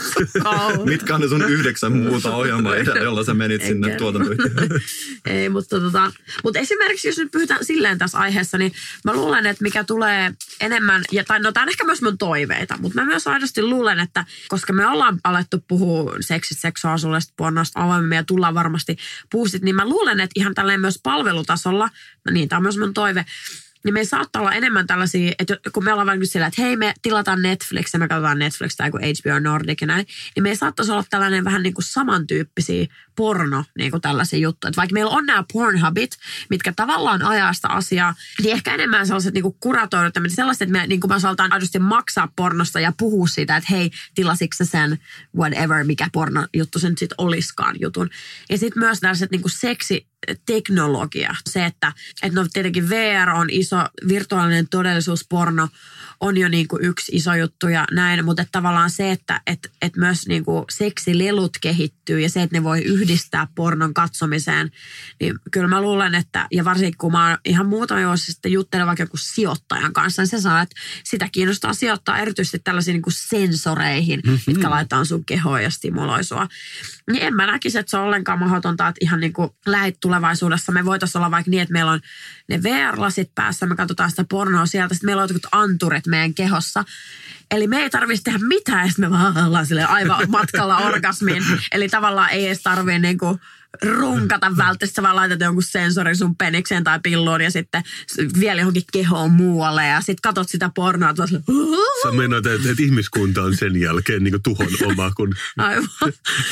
[0.84, 4.80] Mitkä on ne sun yhdeksän muuta ohjelmaa, jolla sä menit En sinne tuotantoyhtiöön?
[5.26, 6.12] Ei, mutta, tota,
[6.44, 8.72] mutta esimerkiksi jos nyt pyhytään silleen tässä aiheessa, niin
[9.04, 12.76] mä luulen, että mikä tulee enemmän, ja, tai no tämä on ehkä myös mun toiveita,
[12.80, 18.16] mutta mä myös aidosti luulen, että koska me ollaan alettu puhua seksistä, seksuaalisuudesta, pornosta avoimemmin
[18.16, 18.96] ja tullaan varmasti
[19.30, 21.90] puustit, niin mä luulen, että ihan tälleen myös palvelutasolla,
[22.24, 23.24] no niin, tämä on myös mun toive,
[23.84, 26.94] niin me saattaa olla enemmän tällaisia, että kun me ollaan vaikka sillä, että hei me
[27.02, 30.92] tilataan Netflix ja me katsotaan Netflix tai kuin HBO Nordic ja näin, niin me saattaisi
[30.92, 34.68] olla tällainen vähän niin kuin samantyyppisiä porno niin kuin tällaisia juttuja.
[34.68, 36.10] Että vaikka meillä on nämä Pornhubit,
[36.50, 40.86] mitkä tavallaan ajaa sitä asiaa, niin ehkä enemmän sellaiset niin kuin kuratoidut, sellaiset, että me
[40.86, 44.98] niin kuin me osaltaan aidosti maksaa pornosta ja puhua siitä, että hei, tilasitko sen
[45.36, 48.10] whatever, mikä porno juttu se nyt sitten olisikaan jutun.
[48.50, 50.06] Ja sitten myös tällaiset niin kuin seksi
[50.46, 51.34] teknologia.
[51.50, 53.76] Se, että, että no tietenkin VR on iso,
[54.08, 55.68] virtuaalinen todellisuus, porno
[56.20, 59.68] on jo niin kuin yksi iso juttu ja näin, mutta että tavallaan se, että että
[59.82, 64.70] että myös niin kuin seksilelut kehittyy ja se, että ne voi yhdistää pornon katsomiseen,
[65.20, 68.86] niin kyllä mä luulen, että ja varsinkin kun mä oon ihan muutama vuosi sitten juttelen
[68.86, 73.14] vaikka joku sijoittajan kanssa, niin se sanoo, että sitä kiinnostaa sijoittaa erityisesti tällaisiin niin kuin
[73.14, 74.40] sensoreihin, mm-hmm.
[74.46, 76.48] mitkä laitetaan sun kehoon ja stimuloi sua.
[77.10, 80.84] Niin en mä näkisi, että se on ollenkaan mahdotonta, että ihan niin kuin lähitulevaisuudessa me
[80.84, 82.00] voitaisiin olla vaikka niin, että meillä on
[82.48, 86.84] ne VR-lasit päässä, me katsotaan sitä pornoa sieltä, sitten meillä on jotkut anturit meidän kehossa.
[87.50, 91.42] Eli me ei tarvitsisi tehdä mitään, sitten me vaan ollaan aivan matkalla orgasmiin.
[91.72, 93.40] Eli tavallaan ei edes tarvitse niin kuin
[93.82, 97.82] runkata välttämättä, vaan laitat jonkun sensorin sun penikseen tai pilluun ja sitten
[98.40, 101.44] vielä johonkin kehoon muualle ja sitten katot sitä pornoa, silleen,
[102.02, 105.34] Sä meinaat, että, että ihmiskunta on sen jälkeen niin tuhon oma, kun...
[105.58, 105.88] aivan.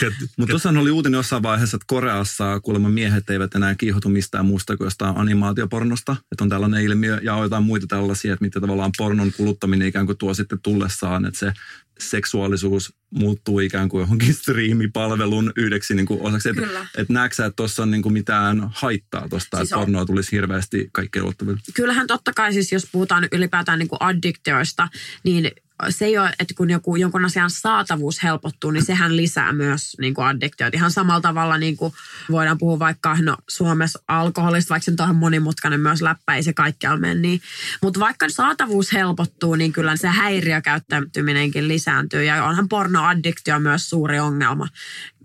[0.03, 4.47] Et, Mutta tuossahan oli uutinen jossain vaiheessa, että Koreassa kuulemma miehet eivät enää kiihotu mistään
[4.47, 6.17] muusta kuin jostain animaatiopornosta.
[6.33, 10.07] Että on tällainen ilmiö ja on jotain muita tällaisia, että mitä tavallaan pornon kuluttaminen ikään
[10.07, 11.53] kuin tuo sitten tullessaan, että se
[11.99, 16.49] seksuaalisuus muuttuu ikään kuin johonkin striimipalvelun yhdeksi niin kuin osaksi.
[16.49, 19.83] Että et näetkö sä, että tuossa on niin kuin mitään haittaa tuosta, Siis että on.
[19.83, 21.61] pornoa tulisi hirveästi kaikkeen ulottuville?
[21.75, 24.89] kyllähän totta kai siis, jos puhutaan ylipäätään niin kuin addiktioista,
[25.25, 25.51] niin
[25.91, 30.15] se ei ole, että kun joku, jonkun asian saatavuus helpottuu, niin sehän lisää myös niin
[30.15, 30.77] kuin addiktioita.
[30.77, 31.93] Ihan samalla tavalla niin kuin
[32.31, 36.43] voidaan puhua vaikka no, Suomessa alkoholista, vaikka se nyt on ihan monimutkainen myös läppä, ei
[36.43, 37.41] se kaikkialla mene niin.
[37.83, 42.25] Mutta vaikka saatavuus helpottuu, niin kyllä se häiriökäyttäytyminenkin lisääntyy.
[42.25, 42.69] Ja onhan
[43.03, 44.69] pornoaddiktio myös suuri ongelma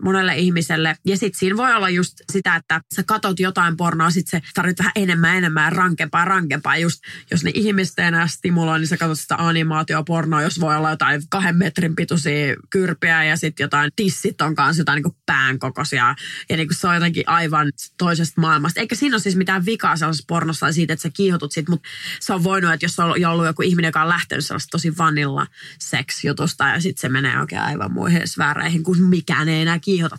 [0.02, 0.96] monelle ihmiselle.
[1.06, 4.84] Ja sitten siinä voi olla just sitä, että sä katot jotain pornoa, sitten se tarvitsee
[4.84, 6.76] vähän enemmän, enemmän, rankempaa, rankempaa.
[6.76, 7.00] Just
[7.30, 11.56] jos ne ihmiset enää stimuloi, niin sä katsot sitä animaatiopornoa, jos voi olla jotain kahden
[11.56, 16.14] metrin pituisia kyrpiä ja sitten jotain tissit on kanssa jotain niin pään kokoisia.
[16.48, 18.80] Ja niin se on jotenkin aivan toisesta maailmasta.
[18.80, 21.88] Eikä siinä ole siis mitään vikaa sellaisessa pornossa tai siitä, että sä kiihotut siitä, mutta
[22.20, 25.46] se on voinut, että jos on ollut joku ihminen, joka on lähtenyt sellaista tosi vanilla
[25.78, 30.16] sex-jutusta ja sitten se menee oikein aivan muihin sfääreihin, kun mikään ei enää kiihota.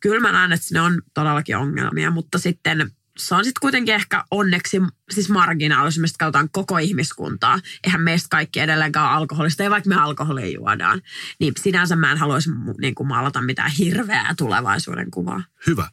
[0.00, 4.24] Kyllä mä näen, että ne on todellakin ongelmia, mutta sitten se on sitten kuitenkin ehkä
[4.30, 4.80] onneksi
[5.10, 7.58] siis marginaalisuus, mistä katsotaan koko ihmiskuntaa.
[7.84, 11.00] Eihän meistä kaikki edelleenkaan ole alkoholista, ja vaikka me alkoholia juodaan.
[11.40, 12.50] Niin sinänsä mä en haluaisi
[12.80, 15.44] niin kuin maalata mitään hirveää tulevaisuuden kuvaa.
[15.66, 15.88] hyvä.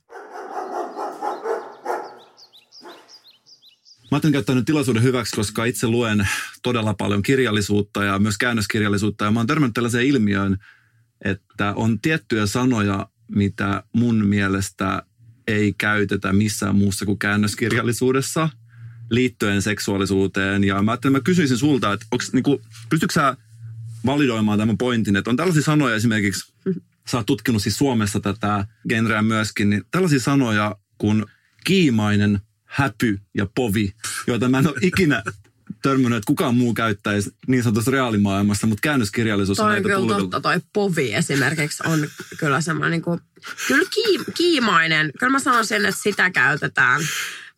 [4.12, 6.28] Mä ajattelin käyttää nyt tilaisuuden hyväksi, koska itse luen
[6.64, 9.26] todella paljon kirjallisuutta ja myös käännöskirjallisuutta.
[9.26, 10.58] Ja mä oon törmännyt tällaiseen ilmiöön,
[11.26, 15.04] että on tiettyjä sanoja, mitä mun mielestä
[15.48, 18.50] ei käytetä missään muussa kuin käännöskirjallisuudessa
[19.10, 20.64] liittyen seksuaalisuuteen.
[20.64, 23.38] Ja mä ajattelin, mä kysyisin sulta, että onks, niinku, pystytkö sä
[24.06, 26.54] validoimaan tämän pointin, että on tällaisia sanoja esimerkiksi,
[27.12, 31.26] sä oot tutkinut siis Suomessa tätä genreä myöskin, niin tällaisia sanoja kuin
[31.64, 33.94] kiimainen, häpy ja povi,
[34.28, 35.24] joita mä en ole ikinä
[35.82, 39.98] törmännyt, että kukaan muu käyttäisi niin sanotusti reaalimaailmassa, mutta käännöskirjallisuus on Toi on näitä kyllä
[39.98, 40.30] tulkiteltu.
[40.30, 42.08] totta, toi povi esimerkiksi on
[42.38, 43.20] kyllä semmoinen niin kuin,
[43.68, 45.12] kyllä kiim, kiimainen.
[45.20, 47.02] Kyllä mä sanoisin, että sitä käytetään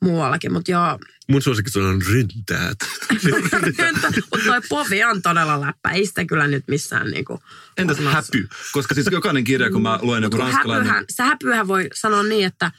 [0.01, 0.99] muuallakin, mutta joo.
[1.27, 2.77] Mun suosikkisana on rintäät.
[4.31, 5.89] mutta toi povi on todella läppä.
[5.89, 7.39] Ei sitä kyllä nyt missään niin kuin,
[7.77, 8.47] Entäs häpy?
[8.71, 10.87] Koska siis jokainen kirja, kun mä luen joku ranskalainen...
[10.87, 12.71] häpyhän, se häpyhän voi sanoa niin, että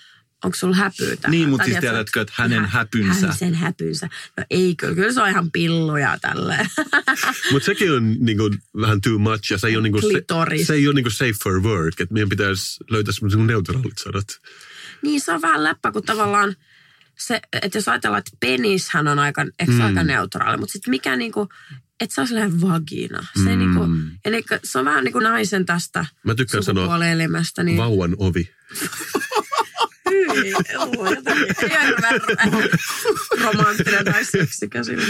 [0.44, 1.30] onko sulla häpyä tähän?
[1.30, 3.26] Niin, mut Tai siis tiedätkö, että hänen hä- häpynsä.
[3.26, 4.08] Hän sen häpynsä.
[4.38, 6.66] No ei kyllä, kyllä se on ihan pilluja tälleen.
[7.52, 10.66] Mutta sekin on niinku vähän too much ja se ei ole, niinku, se, Klitoris.
[10.66, 12.00] se ei ole niinku safe for work.
[12.00, 14.26] Että meidän pitäisi löytää semmoiset niinku neutraalit sanat.
[15.02, 16.56] niin se on vähän läppä, kun tavallaan
[17.18, 21.16] se, että jos ajatellaan, että penishän on aika, eikö se aika neutraali, mutta sitten mikä
[21.16, 21.48] niinku,
[22.00, 23.26] että se on sellainen vagina.
[23.44, 23.80] Se, niinku,
[24.24, 26.86] eli se on vähän niin kuin naisen tästä Mä tykkään sanoa.
[27.62, 28.50] Niin, vauvan ovi.
[30.12, 31.46] Hyi, joo, jotenkin.
[31.62, 32.20] Ei ole hirveän
[33.42, 34.04] romanttinen.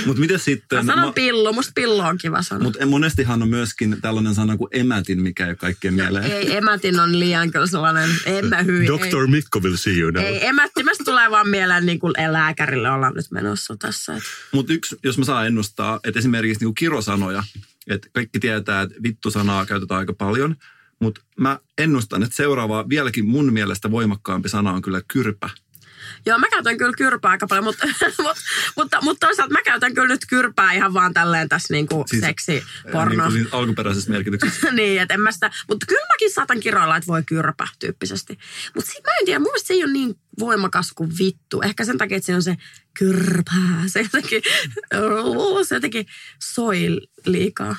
[0.07, 0.84] Mutta miten sitten...
[0.86, 2.64] Mä sanon ma- pillu, musta pillu on kiva sana.
[2.64, 6.24] Mutta monestihan on myöskin tällainen sana kuin emätin, mikä ei ole kaikkien mieleen.
[6.24, 8.86] Ei, emätin on liian kyllä sellainen, en mä hyi.
[8.86, 9.26] Dr.
[9.26, 10.22] Mikko will see you now.
[10.24, 14.16] Ei, ei emättimästä tulee vaan mieleen niin kuin lääkärille ollaan nyt menossa tässä.
[14.16, 14.22] Et.
[14.53, 17.42] Mutta yksi, jos mä saan ennustaa, että esimerkiksi niinku kirosanoja,
[17.88, 20.57] että kaikki tietää, että vittu-sanaa käytetään aika paljon,
[21.03, 25.50] mutta mä ennustan, että seuraava vieläkin mun mielestä voimakkaampi sana on kyllä kyrpä.
[26.26, 27.86] Joo, mä käytän kyllä kyrpää aika paljon, mutta,
[28.18, 28.42] mutta,
[28.76, 32.20] mutta, mutta toisaalta mä käytän kyllä nyt kyrpää ihan vaan tälleen tässä niin kuin Siis,
[32.20, 33.22] seksi Niin porno.
[33.22, 34.72] kuin siinä alkuperäisessä merkityksessä.
[34.72, 38.38] niin, että en mä sitä, mutta kyllä mäkin saatan kiroilla, että voi kyrpä tyyppisesti.
[38.74, 41.61] Mutta sit mä en tiedä, mun se ei ole niin voimakas kuin vittu.
[41.61, 42.57] Ehkä sen takia, että siinä on se
[42.98, 43.82] kyrpää.
[43.86, 44.42] Se jotenkin,
[45.68, 46.07] se jotenkin
[46.42, 47.76] soi liikaa.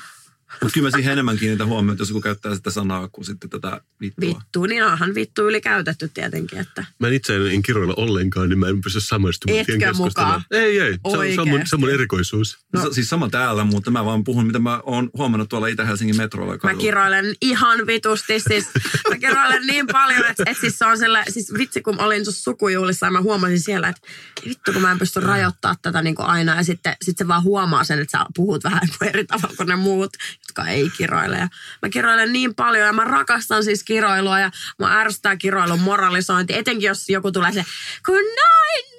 [0.62, 3.50] Mutta kyllä mä siihen enemmän kiinnitän huomioon, että jos joku käyttää sitä sanaa kuin sitten
[3.50, 4.28] tätä vittua.
[4.28, 8.68] Vittu, niin onhan vittu ylikäytetty tietenkin, että Mä en itse en kiroilla ollenkaan, niin mä
[8.68, 10.42] en pysty samaistumaan Etkö mukaan?
[10.50, 10.92] Ei, ei.
[10.92, 11.68] Se on, se on, mun, Oikeesti?
[11.70, 12.58] se on mun erikoisuus.
[12.72, 12.92] No.
[12.92, 16.52] Siis sama täällä, mutta mä vaan puhun, mitä mä oon huomannut tuolla Itä-Helsingin metrolla.
[16.52, 18.66] ja Mä kiroilen ihan vitusti, siis
[19.10, 22.42] mä kiroilen niin paljon, että, että siis se on sillä, siis vitsi kun olin tuossa
[22.42, 24.08] sukujuhlissa ja mä huomasin siellä, että
[24.48, 27.42] vittu kun mä en pysty rajoittamaan tätä niin kuin aina ja sitten sit se vaan
[27.42, 30.10] huomaa sen, että sä puhut vähän niin kuin eri tavalla kuin ne muut,
[30.48, 31.36] jotka ei kiroile.
[31.36, 31.48] Ja
[31.82, 36.86] mä kiroilen niin paljon ja mä rakastan siis kiroilua ja mä ärsyttää kiroilun moralisointi, etenkin
[36.86, 37.64] jos joku tulee se,
[38.06, 38.94] kun noin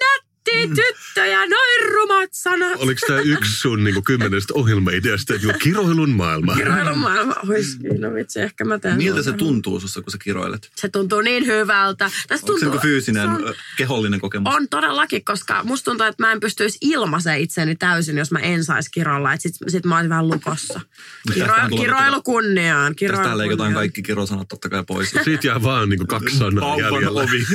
[0.54, 2.76] nätti tyttö ja noin rumat sanat.
[2.76, 6.56] Oliko tämä yksi sun niin kymmenestä ohjelmaideasta, että joo, kiroilun maailma?
[6.56, 8.98] Kiroilun maailma olisi, no vitsi, ehkä mä teen.
[8.98, 10.72] Miltä se tuntuu sussa, kun sä kiroilet?
[10.76, 12.12] Se tuntuu niin hyvältä.
[12.28, 14.56] Tässä Onko se tuntuu, niin fyysinen, se on, kehollinen kokemus?
[14.56, 18.64] on todellakin, koska musta tuntuu, että mä en pystyisi ilmaiseen itseni täysin, jos mä en
[18.64, 19.34] saisi kirolla.
[19.34, 20.82] Että sit, sit mä olisin vähän lukossa.
[21.34, 22.96] Kiro, kiroilu kunniaan.
[22.96, 23.82] Kiroilu Tästä leikataan kunniaan.
[23.82, 25.16] kaikki kirosanat totta kai pois.
[25.24, 27.22] Siitä jää vaan niin kaksi sanaa Vauvan jäljellä.
[27.22, 27.46] ovi.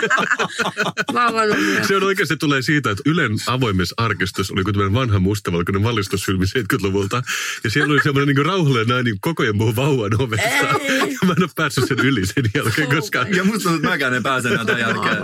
[1.14, 1.84] Vauvan omia.
[1.86, 6.44] Se on oikeasti tulee siitä, että Ylen avoimessa arkistus oli kuin tämmöinen vanha mustavalkoinen valistusfilmi
[6.44, 7.22] 70-luvulta.
[7.64, 10.66] Ja siellä oli semmoinen niin rauhallinen nainen niin koko ajan puhuu vauvan ovesta.
[11.00, 13.26] Ja mä en ole päässyt sen yli sen jälkeen, koska...
[13.36, 15.16] Ja musta tuntuu, että mäkään en pääse enää tämän jälkeen.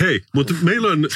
[0.00, 1.08] Hei, mutta meillä on,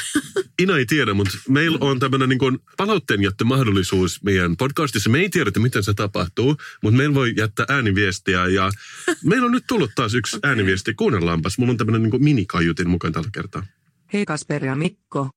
[0.59, 5.09] Ina ei tiedä, mutta meillä on tämmöinen niin palautteenjättömahdollisuus meidän podcastissa.
[5.09, 8.47] Me ei tiedetä, miten se tapahtuu, mutta meillä voi jättää ääniviestiä.
[8.47, 8.71] Ja
[9.23, 10.93] meillä on nyt tullut taas yksi ääniviesti.
[10.93, 11.57] Kuunnellaanpas.
[11.57, 13.63] Mulla on tämmöinen niin minikaiutin mukaan tällä kertaa.
[14.13, 15.29] Hei Kasper ja Mikko.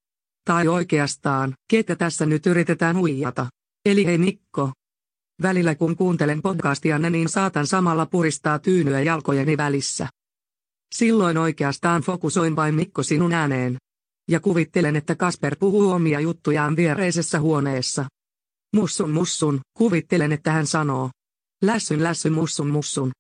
[0.44, 3.46] Tai oikeastaan, ketä tässä nyt yritetään huijata.
[3.84, 4.72] Eli hei Mikko.
[5.42, 10.08] Välillä kun kuuntelen podcastianne niin saatan samalla puristaa tyynyä jalkojeni välissä.
[10.94, 13.76] Silloin oikeastaan fokusoin vain Mikko sinun ääneen.
[14.28, 18.04] Ja kuvittelen, että Kasper puhuu omia juttujaan viereisessä huoneessa.
[18.76, 21.10] Mussun mussun, kuvittelen, että hän sanoo.
[21.62, 23.12] Lässyn lässyn mussun mussun.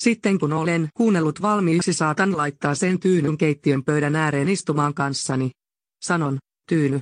[0.00, 5.50] Sitten kun olen kuunnellut valmiiksi saatan laittaa sen tyynyn keittiön pöydän ääreen istumaan kanssani.
[6.02, 6.38] Sanon,
[6.68, 7.00] tyyny.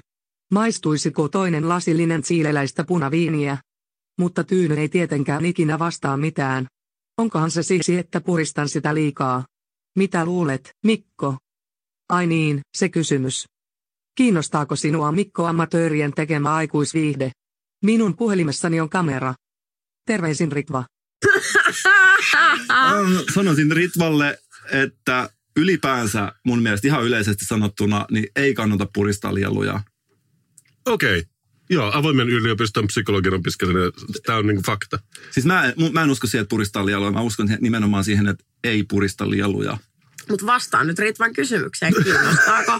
[0.52, 3.58] Maistuisiko toinen lasillinen siileläistä punaviiniä?
[4.18, 6.66] Mutta tyyny ei tietenkään ikinä vastaa mitään.
[7.18, 9.44] Onkohan se siksi, että puristan sitä liikaa?
[9.96, 11.36] Mitä luulet, Mikko?
[12.08, 13.46] Ai niin, se kysymys.
[14.14, 17.32] Kiinnostaako sinua Mikko amatöörien tekemä aikuisviihde?
[17.84, 19.34] Minun puhelimessani on kamera.
[20.06, 20.84] Terveisin Ritva.
[23.34, 24.38] Sanoisin Ritvalle,
[24.72, 29.80] että ylipäänsä mun mielestä ihan yleisesti sanottuna, niin ei kannata puristaa lieluja.
[30.86, 31.18] Okei.
[31.18, 31.30] Okay.
[31.70, 33.90] Joo, avoimen yliopiston psykologian opiskelijana.
[34.26, 34.98] Tämä on niin fakta.
[35.30, 37.10] Siis mä, en- mä en usko siihen, että puristaa lieluja.
[37.10, 39.78] Mä uskon nimenomaan siihen, että ei purista lieluja.
[40.28, 41.94] Mutta vastaan nyt Ritvan kysymykseen.
[42.04, 42.78] Kiinnostaako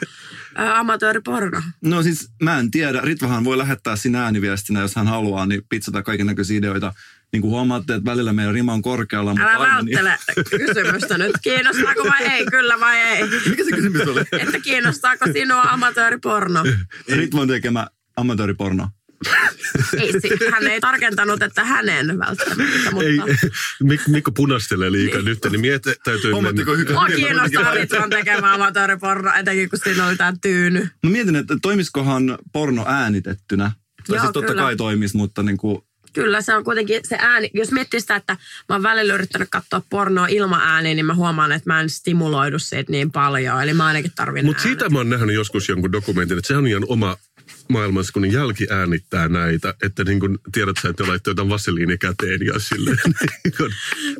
[0.55, 1.63] amatööriporno?
[1.85, 3.01] No siis mä en tiedä.
[3.05, 6.93] Ritvahan voi lähettää sinä ääniviestinä, jos hän haluaa, niin pizzata kaiken näköisiä ideoita.
[7.33, 9.31] niin kuin huomaatte, että välillä meidän rima on korkealla.
[9.35, 11.33] Mutta Älä aina niin- välttele kysymystä nyt.
[11.43, 12.47] Kiinnostaako vai ei?
[12.47, 13.23] Kyllä vai ei?
[13.49, 14.21] Mikä se kysymys oli?
[14.33, 16.65] Että kiinnostaako sinua amatööriporno?
[17.09, 17.87] Ritvan tekemä
[18.17, 18.89] amatööriporno.
[19.99, 20.13] Ei,
[20.53, 23.07] hän ei tarkentanut, että hänen välttämättä, mutta...
[23.07, 23.51] Ei,
[23.83, 26.65] Mik, Mikko punastelee liikaa nyt, niin miet täytyy mennä.
[26.93, 30.89] Mua kiinnostaa Ritvan tekemään amatööriporno, etenkin kun siinä oli tää tyyny.
[31.03, 33.73] No mietin, että toimiskohan porno äänitettynä.
[34.07, 34.63] Tai Joo, siis totta kyllä.
[34.63, 37.51] kai toimisi, mutta niin kuin, Kyllä se on kuitenkin se ääni.
[37.55, 38.37] Jos miettii sitä, että
[38.69, 42.59] mä oon välillä yrittänyt katsoa pornoa ilman ääniä, niin mä huomaan, että mä en stimuloidu
[42.59, 43.63] siitä niin paljon.
[43.63, 46.67] Eli mä ainakin tarvin Mutta siitä mä oon nähnyt joskus jonkun dokumentin, että se on
[46.67, 47.17] ihan oma
[47.71, 51.99] maailmassa, kun ne jälki äänittää näitä, että niin kun tiedät sä, että laittaa jotain vaseliini
[51.99, 52.91] käteen ja sille
[53.45, 53.71] niin kun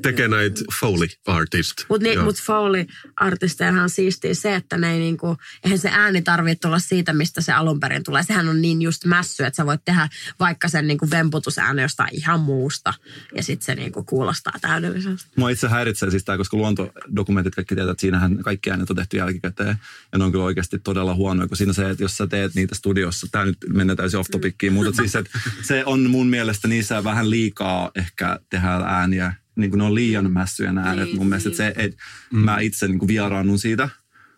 [0.03, 1.77] tekee näitä Foley artist.
[1.89, 6.61] Mutta niin, mut Foley-artisteillahan on siistiä se, että ne ei niinku, eihän se ääni tarvitse
[6.61, 8.23] tulla siitä, mistä se alun perin tulee.
[8.23, 10.09] Sehän on niin just mässy, että sä voit tehdä
[10.41, 12.95] vaikka sen niinku vemputusäänen jostain ihan muusta.
[13.37, 15.23] Ja sitten se niinku kuulostaa täydelliseltä.
[15.37, 19.17] mua itse häiritsee siis tämä, koska luontodokumentit kaikki tietää, että siinähän kaikki äänet on tehty
[19.17, 19.77] jälkikäteen.
[20.13, 22.75] Ja ne on kyllä oikeasti todella huonoja, kun siinä se, että jos sä teet niitä
[22.75, 27.05] studiossa, tämä nyt menee täysin off topickiin, mutta siis että se on mun mielestä niissä
[27.05, 29.35] vähän liikaa ehkä tehdä ääniä.
[29.57, 32.61] Niin kuin ne on liian mässyjä nämä äänet Niin, mun mielestä, että se, että mä
[32.61, 33.89] itse niin kuin vieraannun siitä.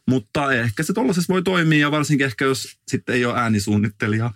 [0.08, 4.30] Mutta ehkä se tollaisessa voi toimia ja varsinkin ehkä jos sitten ei ole äänisuunnittelija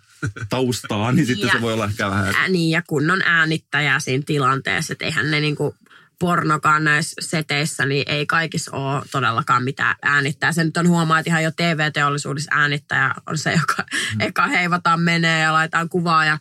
[0.49, 2.35] taustaa, niin sitten Ja- se voi olla ehkä vähän...
[2.35, 5.75] Ää, niin, ja kunnon äänittäjä siinä tilanteessa, että eihän ne niinku
[6.21, 10.53] pornokaan näissä seteissä, niin ei kaikissa ole todellakaan mitään äänittää.
[10.53, 14.21] Se nyt on huomaa, että ihan jo TV-teollisuudessa äänittäjä on se, joka mm.
[14.21, 16.39] eka heivataan menee ja laitetaan kuvaa ja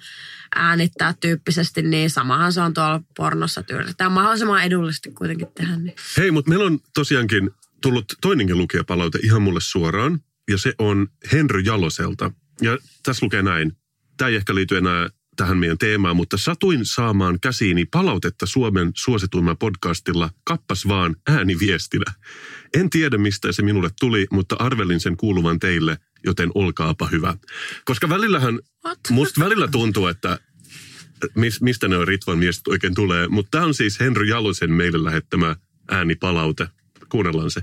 [0.56, 3.94] äänittää tyyppisesti, niin samahan se on tuolla pornossa tyyli.
[3.98, 5.76] Tämä on mahdollisimman edullisesti kuitenkin tehdä.
[5.76, 5.96] Niin.
[6.18, 7.52] Hei, mutta meillä on tosiaankin
[7.82, 10.20] tullut toinenkin lukijapalaute ihan mulle suoraan,
[10.52, 12.32] ja se on Henry Jaloselta.
[12.62, 13.78] Ja tässä lukee näin.
[14.18, 19.58] Tämä ei ehkä liity enää tähän meidän teemaan, mutta satuin saamaan käsiini palautetta Suomen suosituimman
[19.58, 22.14] podcastilla Kappas vaan ääniviestinä.
[22.74, 27.38] En tiedä, mistä se minulle tuli, mutta arvelin sen kuuluvan teille, joten olkaapa hyvä.
[27.86, 29.00] Koska välillähän, What?
[29.10, 30.40] musta välillä tuntuu, että
[31.36, 33.28] mis, mistä ne on Ritvan viestit oikein tulee.
[33.28, 35.56] Mutta tämä on siis Henry Jalosen meille lähettämä
[35.92, 36.68] äänipalaute.
[37.10, 37.62] Kuunnellaan se.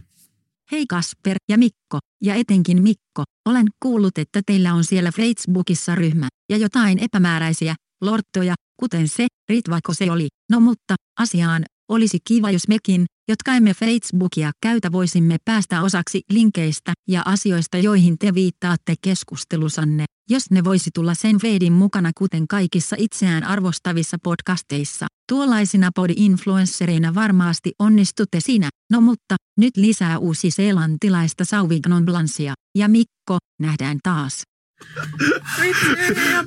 [0.72, 6.28] Hei Kasper ja Mikko, ja etenkin Mikko, olen kuullut, että teillä on siellä Facebookissa ryhmä,
[6.50, 10.28] ja jotain epämääräisiä, lorttoja, kuten se, Ritvako se oli.
[10.50, 16.92] No mutta, asiaan, olisi kiva jos mekin, jotka emme Facebookia käytä voisimme päästä osaksi linkeistä
[17.08, 22.96] ja asioista joihin te viittaatte keskustelusanne, jos ne voisi tulla sen feedin mukana kuten kaikissa
[22.98, 25.06] itseään arvostavissa podcasteissa.
[25.28, 33.38] Tuollaisina podi-influenssereina varmasti onnistutte siinä, no mutta, nyt lisää uusi seelantilaista Sauvignon Blancea, ja Mikko,
[33.60, 34.42] nähdään taas.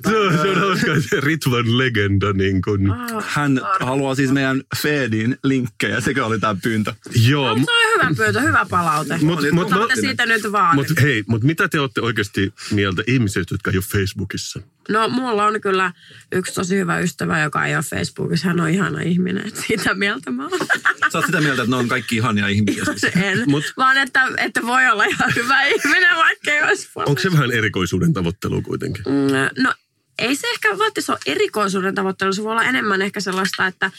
[0.09, 2.33] Se on, se on hauska, se Ritvan legenda.
[2.33, 2.91] Niin kun.
[2.91, 3.25] Ah.
[3.27, 6.93] Hän haluaa siis meidän feedin linkkejä, sekä oli tämä pyyntö.
[7.27, 9.13] Joo, No, se on hyvä pyytö, hyvä palaute.
[9.15, 10.75] Mut- mut- Mutta mut- siitä nyt vaan?
[10.75, 14.59] mutta hei, mutta mitä te olette oikeasti mieltä ihmisistä, jotka ei ole Facebookissa?
[14.89, 15.91] No mulla on kyllä
[16.31, 18.47] yksi tosi hyvä ystävä, joka ei ole Facebookissa.
[18.47, 19.47] Hän on ihana ihminen.
[19.47, 20.59] että Siitä mieltä mä oon.
[21.11, 22.83] Sä oot sitä mieltä, että ne on kaikki ihania ihmisiä.
[23.23, 23.38] en.
[23.47, 27.51] Mut- Vaan että, että voi olla ihan hyvä ihminen, vaikka ei olisi Onko se vähän
[27.51, 29.03] erikoisuuden tavoittelu kuitenkin?
[29.07, 29.73] Mm, No
[30.20, 32.34] ei se ehkä välttämättä ole erikoisuuden tavoittelu.
[32.34, 33.91] Se voi olla enemmän ehkä sellaista, että,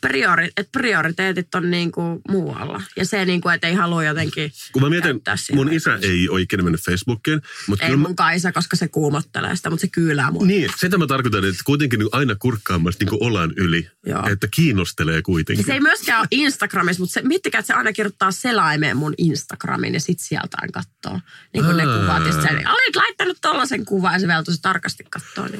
[0.00, 2.82] priori, että prioriteetit on niin kuin muualla.
[2.96, 5.20] Ja se, niin kuin, että ei halua jotenkin Kun mä mietin,
[5.52, 9.56] mun isä ei ole ikinä mennyt Facebookiin, mutta Ei kyllä mun Kaisa, koska se kuumottelee
[9.56, 10.46] sitä, mutta se kyylää mua.
[10.46, 13.90] Niin, sitä mä tarkoitan, että kuitenkin niin aina kurkkaamassa niin olan yli.
[14.06, 14.28] Joo.
[14.28, 15.66] Että kiinnostelee kuitenkin.
[15.66, 19.94] se ei myöskään ole Instagramissa, mutta se, miettikää, että se aina kirjoittaa selaimeen mun Instagramin
[19.94, 21.20] ja sit sieltään katsoo.
[21.54, 22.26] Niin kuin ne kuvat.
[22.26, 25.44] Ja sit se, olit laittanut tollasen kuvan ja se vielä tosi tarkasti katsoo.
[25.44, 25.59] Niin kuin.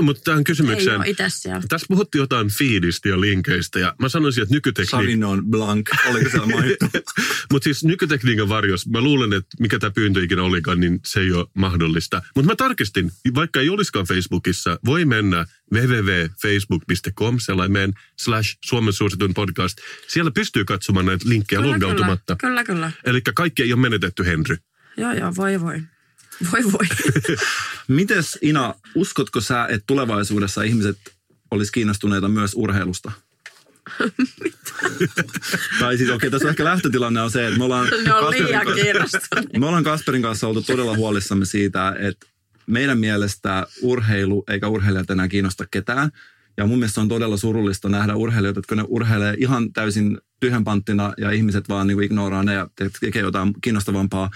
[0.00, 1.00] Mutta tähän kysymykseen,
[1.68, 4.96] tässä puhuttiin jotain feedistä ja linkeistä ja mä sanoisin, että nykytekniikka...
[4.96, 6.86] Savinon Blanc, oliko mainittu?
[7.52, 11.32] Mutta siis nykytekniikan varjossa, mä luulen, että mikä tämä pyyntö ikinä olikaan, niin se ei
[11.32, 12.22] ole mahdollista.
[12.36, 19.78] Mutta mä tarkistin, vaikka ei olisikaan Facebookissa, voi mennä www.facebook.com, sellainen slash Suomen suosituin podcast.
[20.08, 22.36] Siellä pystyy katsomaan näitä linkkejä loggautumatta.
[22.36, 22.92] Kyllä, kyllä.
[23.04, 24.56] Eli kaikki ei ole menetetty, Henry.
[24.96, 25.82] Joo, joo, voi voi.
[26.52, 26.86] Voi voi.
[27.88, 30.98] Mites Ina, uskotko sä, että tulevaisuudessa ihmiset
[31.50, 33.12] olisi kiinnostuneita myös urheilusta?
[35.80, 38.24] tai siis okei, okay, tässä on ehkä lähtötilanne on se, että me ollaan, Ne on
[38.24, 42.26] Kasperin liian kanssa- me ollaan Kasperin kanssa oltu todella huolissamme siitä, että
[42.66, 46.10] meidän mielestä urheilu eikä urheilijat enää kiinnosta ketään.
[46.56, 51.30] Ja mun mielestä on todella surullista nähdä urheilijoita, jotka ne urheilee ihan täysin tyhjänpanttina ja
[51.30, 52.68] ihmiset vaan niin ignoraa ne ja
[53.00, 54.30] tekee jotain kiinnostavampaa.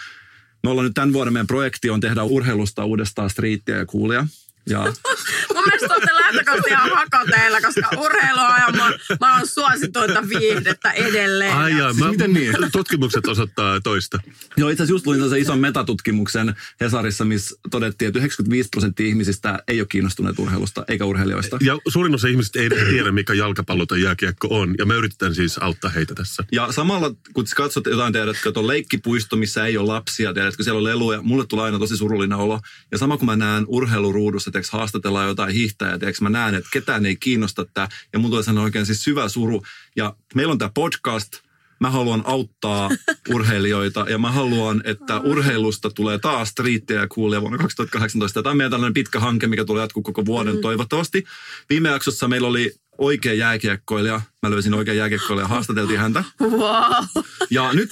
[0.62, 4.26] Me ollaan nyt tämän vuoden meidän projekti on tehdä urheilusta uudestaan striittiä ja kuulia.
[4.68, 4.78] Ja
[5.54, 11.56] Mun mielestä olette lähtökohtaisesti ihan hakoteilla, koska urheilu on aivan ma- maailman suosituinta viihdettä edelleen.
[11.56, 12.54] Ai jaa, mä, miten niin?
[12.72, 14.20] Tutkimukset osoittaa toista.
[14.56, 19.58] Joo, itse asiassa just luin sellaisen ison metatutkimuksen Hesarissa, missä todettiin, että 95 prosenttia ihmisistä
[19.68, 21.58] ei ole kiinnostuneet urheilusta eikä urheilijoista.
[21.60, 24.74] Ja suurin osa ihmisistä ei tiedä, mikä jalkapallo tai jääkiekko on.
[24.78, 26.44] Ja me yritetään siis auttaa heitä tässä.
[26.52, 30.78] Ja samalla, kun sä katsot jotain, tiedätkö, tuon leikkipuisto, missä ei ole lapsia, tiedätkö, siellä
[30.78, 32.60] on leluja, mulle tulee aina tosi surullinen olo.
[32.92, 37.06] Ja sama kun mä näen urheiluruudussa, tiedätkö, haastatellaan jotain hiihtäjää, tiedätkö, mä näen, että ketään
[37.06, 37.88] ei kiinnosta tämä.
[38.12, 39.62] Ja mulla tulee oikein siis syvä suru.
[39.96, 41.32] Ja meillä on tämä podcast,
[41.80, 42.90] mä haluan auttaa
[43.34, 48.42] urheilijoita ja mä haluan, että urheilusta tulee taas striittiä ja coolia vuonna 2018.
[48.42, 50.60] Tämä on meidän tällainen pitkä hanke, mikä tulee jatkuu koko vuoden mm.
[50.60, 51.24] toivottavasti.
[51.70, 54.20] Viime jaksossa meillä oli oikea jääkiekkoilija.
[54.42, 56.24] Mä löysin oikea jääkiekkoilija ja haastateltiin häntä.
[56.40, 57.24] Wow.
[57.50, 57.90] Ja nyt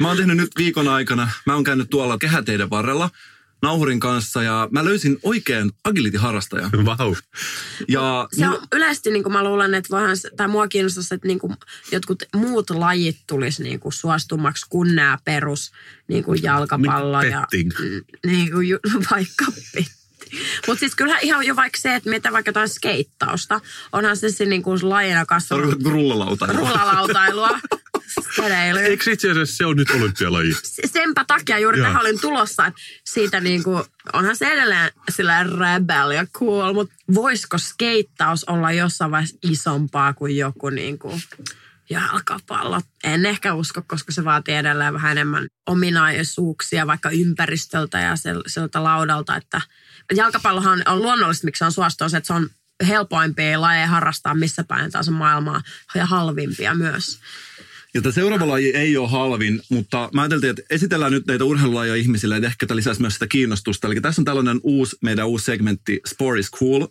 [0.00, 3.10] mä oon tehnyt nyt viikon aikana, mä oon käynyt tuolla kehäteiden varrella
[3.62, 6.70] nauhurin kanssa ja mä löysin oikean agility-harrastajan.
[6.84, 6.96] Vau.
[7.08, 7.14] Wow.
[7.88, 11.38] Ja Se on yleisesti, niin kuin mä luulen, että se- tai mua kiinnostaisi, että niin
[11.38, 11.56] kuin
[11.92, 15.72] jotkut muut lajit tulisi niin kuin suostummaksi kuin nämä perus
[16.08, 17.70] niin kuin jalkapallo Niin, ja petting.
[17.78, 18.78] mm, niin kuin ju,
[19.10, 19.44] vaikka
[19.74, 19.95] petti.
[20.66, 23.60] Mutta siis kyllähän ihan jo vaikka se, että mitä vaikka jotain skeittausta,
[23.92, 26.46] onhan se, se niin kuin lajina kasvanut tarkoitatko rullalauta?
[26.46, 27.58] rullalautailua,
[28.32, 28.82] skedeilyä.
[28.82, 30.54] Eikö itse asiassa se on nyt olympialaji?
[30.86, 36.26] senpä takia juuri tähän olin tulossa, että siitä niinku, onhan se edelleen sillä rebel ja
[36.26, 41.20] cool, mutta voisiko skeittaus olla jossain vaiheessa isompaa kuin joku niinku
[41.90, 42.80] jalkapallo?
[43.04, 48.84] En ehkä usko, koska se vaatii edelleen vähän enemmän ominaisuuksia vaikka ympäristöltä ja sel- siltä
[48.84, 49.60] laudalta, että
[50.14, 52.48] jalkapallohan on luonnollisesti, miksi se on suosittua, se, että se on
[52.88, 55.62] helpoimpia lajeja harrastaa missä päin taas maailmaa
[55.94, 57.18] ja halvimpia myös.
[57.94, 61.96] Ja tämä seuraava laji ei ole halvin, mutta mä ajattelin, että esitellään nyt näitä urheilulajeja
[61.96, 63.86] ihmisille, että ehkä tämä lisäisi myös sitä kiinnostusta.
[63.86, 66.86] Eli tässä on tällainen uusi, meidän uusi segmentti, Sport is Cool.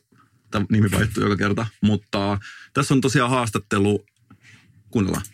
[0.51, 2.39] Tämä nimi vaihtuu joka kerta, mutta
[2.73, 4.05] tässä on tosiaan haastattelu.
[4.91, 5.25] Kuunnellaan.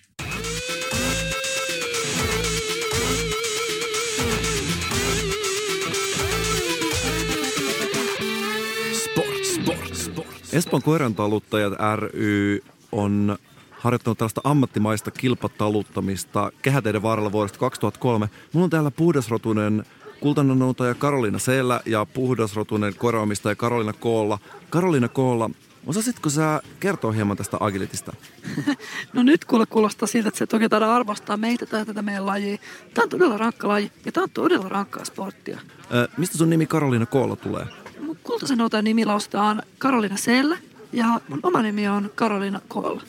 [10.54, 13.38] Espoon koirantaluttajat ry on
[13.72, 18.30] harjoittanut tällaista ammattimaista kilpataluttamista kehäteiden varrella vuodesta 2003.
[18.54, 19.86] Mulla on täällä puhdasrotuinen
[20.20, 24.39] kultananoutaja Karoliina Seellä ja puhdasrotuinen koiraomistaja Karoliina Koolla.
[24.70, 25.49] Karoliina Koolla,
[25.86, 28.14] osaisitko sä kertoa hieman tästä agilitista?
[29.14, 32.58] No nyt kuule kuulostaa siltä, että se toki taida arvostaa meitä tai tätä meidän lajia.
[32.93, 35.60] Tämä on todella rankka laji ja tämä on todella rankkaa sporttia.
[35.93, 37.80] Ö, mistä sun nimi Karoliina Koolla tulee?
[38.02, 40.58] Mun kultaisen outajan nimi lausutaan Karolina Sellä
[40.93, 43.02] ja mun oma nimi on Karolina Koolla.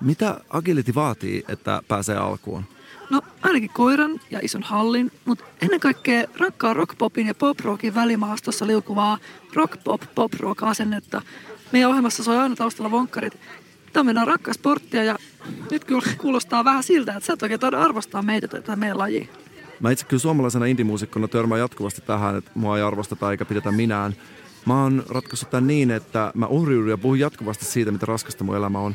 [0.00, 2.64] Mitä agility vaatii, että pääsee alkuun?
[3.10, 9.18] No ainakin koiran ja ison hallin, mutta ennen kaikkea rankkaa rockpopin ja poprockin välimaastossa liukuvaa
[9.54, 11.22] rockpop poprock asennetta.
[11.72, 13.40] Meidän ohjelmassa soi aina taustalla vonkkarit.
[13.92, 15.16] Tämä on meidän rankkaa sporttia ja
[15.70, 19.26] nyt kyllä kuulostaa vähän siltä, että sä et oikein arvostaa meitä tätä meidän lajia.
[19.80, 24.14] Mä itse kyllä suomalaisena indimuusikkona törmään jatkuvasti tähän, että mua ei arvosteta eikä pidetä minään.
[24.68, 28.56] Mä oon ratkaissut tämän niin, että mä uhriudun ja puhun jatkuvasti siitä, mitä raskasta mun
[28.56, 28.94] elämä on.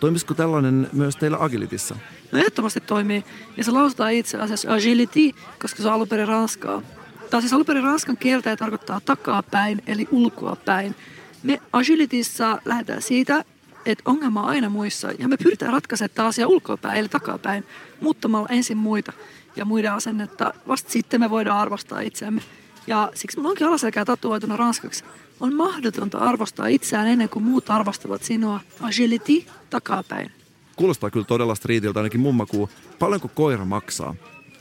[0.00, 1.96] Toimisiko tällainen myös teillä Agilitissa?
[2.32, 3.24] No ehdottomasti toimii.
[3.56, 5.30] Ja se lausutaan itse asiassa agility,
[5.62, 6.82] koska se on alun perin ranskaa.
[7.30, 10.94] Tämä siis alun perin ranskan kieltä ja tarkoittaa takapäin, eli ulkoapäin.
[11.42, 13.44] Me agilityssä lähdetään siitä,
[13.86, 15.10] että ongelma on aina muissa.
[15.18, 17.64] Ja me pyritään ratkaisemaan tämä asia ulkoapäin, eli takapäin,
[18.00, 19.12] muuttamalla ensin muita
[19.56, 20.54] ja muiden asennetta.
[20.68, 22.42] Vasta sitten me voidaan arvostaa itseämme.
[22.86, 25.04] Ja siksi mulla onkin alaselkää tatuoituna ranskaksi.
[25.40, 28.60] On mahdotonta arvostaa itseään ennen kuin muut arvostavat sinua.
[28.80, 30.32] Agility, takapäin.
[30.76, 32.70] Kuulostaa kyllä todella striitiltä ainakin mummakuu.
[32.98, 34.14] Paljonko koira maksaa?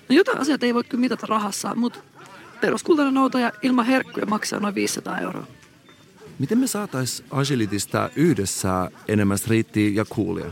[0.09, 1.99] No jotain asioita ei voi kyllä mitata rahassa, mutta
[2.61, 5.47] peruskultainen noutaja ilman herkkuja maksaa noin 500 euroa.
[6.39, 10.51] Miten me saatais Agilitista yhdessä enemmän striittiä ja coolia?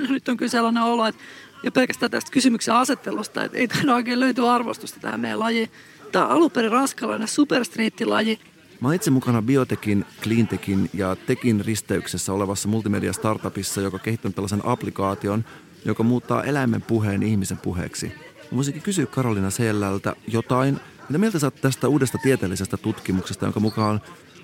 [0.00, 1.22] No nyt on kyllä sellainen olo, että
[1.62, 5.70] jo pelkästään tästä kysymyksen asettelusta, että ei tämä oikein löyty arvostusta tähän meidän lajiin.
[6.12, 8.38] Tämä on alun perin ranskalainen superstriittilaji.
[8.80, 14.60] Mä oon itse mukana Biotekin, Cleantechin ja Tekin risteyksessä olevassa multimedia-startupissa, joka on kehittänyt tällaisen
[14.64, 15.44] applikaation,
[15.84, 18.12] joka muuttaa eläimen puheen ihmisen puheeksi.
[18.50, 20.80] Mä voisinkin kysyä Karolina Sellältä jotain.
[21.08, 24.00] Mitä mieltä sä tästä uudesta tieteellisestä tutkimuksesta, jonka mukaan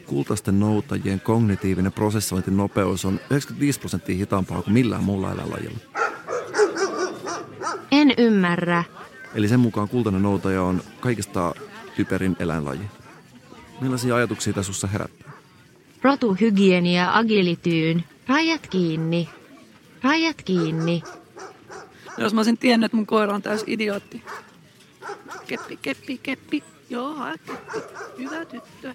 [0.06, 5.78] kultaisten noutajien kognitiivinen prosessointinopeus on 95 prosenttia hitaampaa kuin millään muulla eläinlajilla?
[7.90, 8.84] En ymmärrä.
[9.36, 11.54] Eli sen mukaan kultainen noutaja on kaikista
[11.96, 12.80] typerin eläinlaji.
[13.80, 15.32] Millaisia ajatuksia tässä sussa herättää?
[16.02, 18.04] Rotuhygienia agilityyn.
[18.28, 19.28] Rajat kiinni.
[20.02, 21.02] Rajat kiinni.
[22.18, 24.22] No jos mä olisin tiennyt, että mun koira on täys idiootti.
[25.46, 26.64] keppi, keppi, keppi.
[26.90, 27.16] Joo,
[27.46, 27.78] keppi.
[28.18, 28.94] Hyvä tyttö.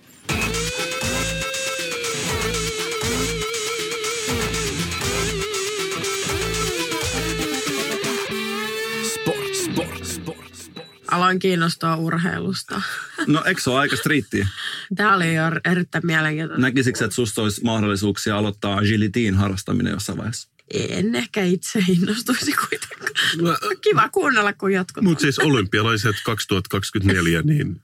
[11.12, 12.82] Aloin kiinnostua urheilusta.
[13.28, 14.48] No eikö se ole aika striittiä?
[14.96, 16.62] Tämä oli jo erittäin mielenkiintoinen.
[16.62, 20.50] Näkisikö, että susta olisi mahdollisuuksia aloittaa agilitiin harrastaminen jossain vaiheessa?
[20.74, 23.12] En ehkä itse innostuisi kuitenkaan.
[23.42, 25.04] Mä- Kiva kuunnella, kun jotkut...
[25.04, 27.82] Mutta siis olympialaiset 2024 niin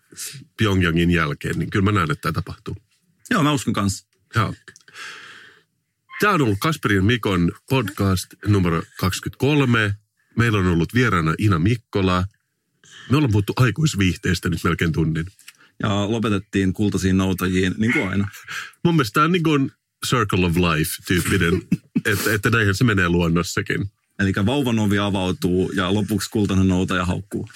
[0.58, 2.78] Pyongyangin jälkeen, niin kyllä mä näen, että tämä tapahtuu.
[3.30, 4.08] Joo, mä uskon kanssa.
[4.36, 4.54] Joo.
[6.20, 9.94] Tämä on ollut Kasperin Mikon podcast numero 23.
[10.38, 12.26] Meillä on ollut vieraana Ina Mikkola.
[13.10, 15.26] Me ollaan puhuttu aikuisviihteestä nyt melkein tunnin.
[15.84, 18.28] Ja lopetettiin kultaisiin noutajiin, niin kuin aina.
[18.84, 19.72] Mun mielestä tämä on niin kuin
[20.08, 21.62] circle of life-tyyppinen,
[22.12, 23.92] että, että näinhän se menee luonnossakin.
[24.20, 27.50] Eli vauvan ovi avautuu ja lopuksi kultainen noutaja haukkuu.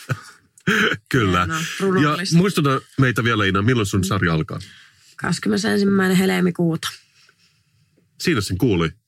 [1.11, 1.47] Kyllä.
[1.79, 4.59] Hienoa, Ja muistuta meitä vielä Ina, milloin sun sarja alkaa?
[5.15, 6.17] 21.
[6.17, 6.87] helmikuuta.
[8.19, 8.89] Siinä sen kuuli.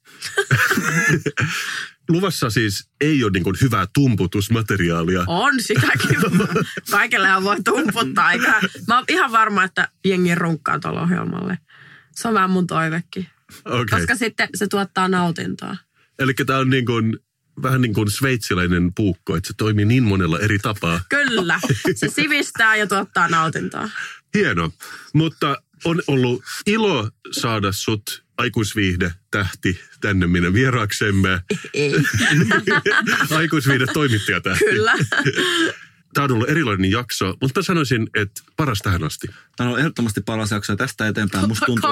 [2.09, 5.23] Luvassa siis ei ole niin kuin hyvää tumputusmateriaalia.
[5.27, 6.17] On sitäkin.
[6.91, 8.31] Kaikellehan voi tumputtaa.
[8.31, 11.57] Eikä, mä oon ihan varma, että jengi runkkaa tuolla ohjelmalle.
[12.15, 13.27] Se on vähän mun toivekin.
[13.65, 13.85] Okay.
[13.99, 15.77] Koska sitten se tuottaa nautintoa.
[16.19, 17.17] Eli tämä on niin kuin,
[17.63, 21.01] vähän niin kuin sveitsiläinen puukko, että se toimii niin monella eri tapaa.
[21.09, 21.59] Kyllä.
[21.95, 23.89] Se sivistää ja tuottaa nautintoa.
[24.33, 24.71] Hieno.
[25.13, 31.41] Mutta on ollut ilo saada sut aikuisviihde tähti tänne minne vieraaksemme.
[31.73, 31.93] Ei.
[33.37, 34.65] aikuisviihde toimittaja tähti.
[34.65, 34.93] Kyllä.
[36.13, 39.27] Tämä on ollut erilainen jakso, mutta mä sanoisin, että paras tähän asti.
[39.55, 41.89] Tämä on ehdottomasti paras jakso ja tästä eteenpäin musta tuntuu,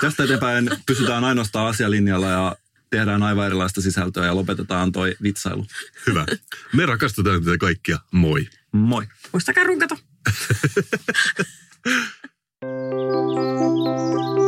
[0.00, 2.56] tästä eteenpäin pysytään ainoastaan asialinjalla ja
[2.90, 5.66] tehdään aivan erilaista sisältöä ja lopetetaan toi vitsailu.
[6.06, 6.26] Hyvä.
[6.72, 7.98] Me rakastetaan teitä kaikkia.
[8.12, 8.48] Moi.
[8.72, 9.06] Moi!
[9.32, 9.96] Muistakaa runkata.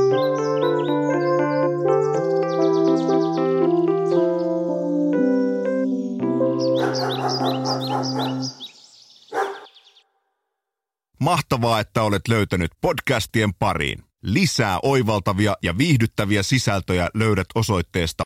[11.20, 14.04] Mahtavaa, että olet löytänyt podcastien pariin.
[14.22, 18.22] Lisää oivaltavia ja viihdyttäviä sisältöjä löydät osoitteesta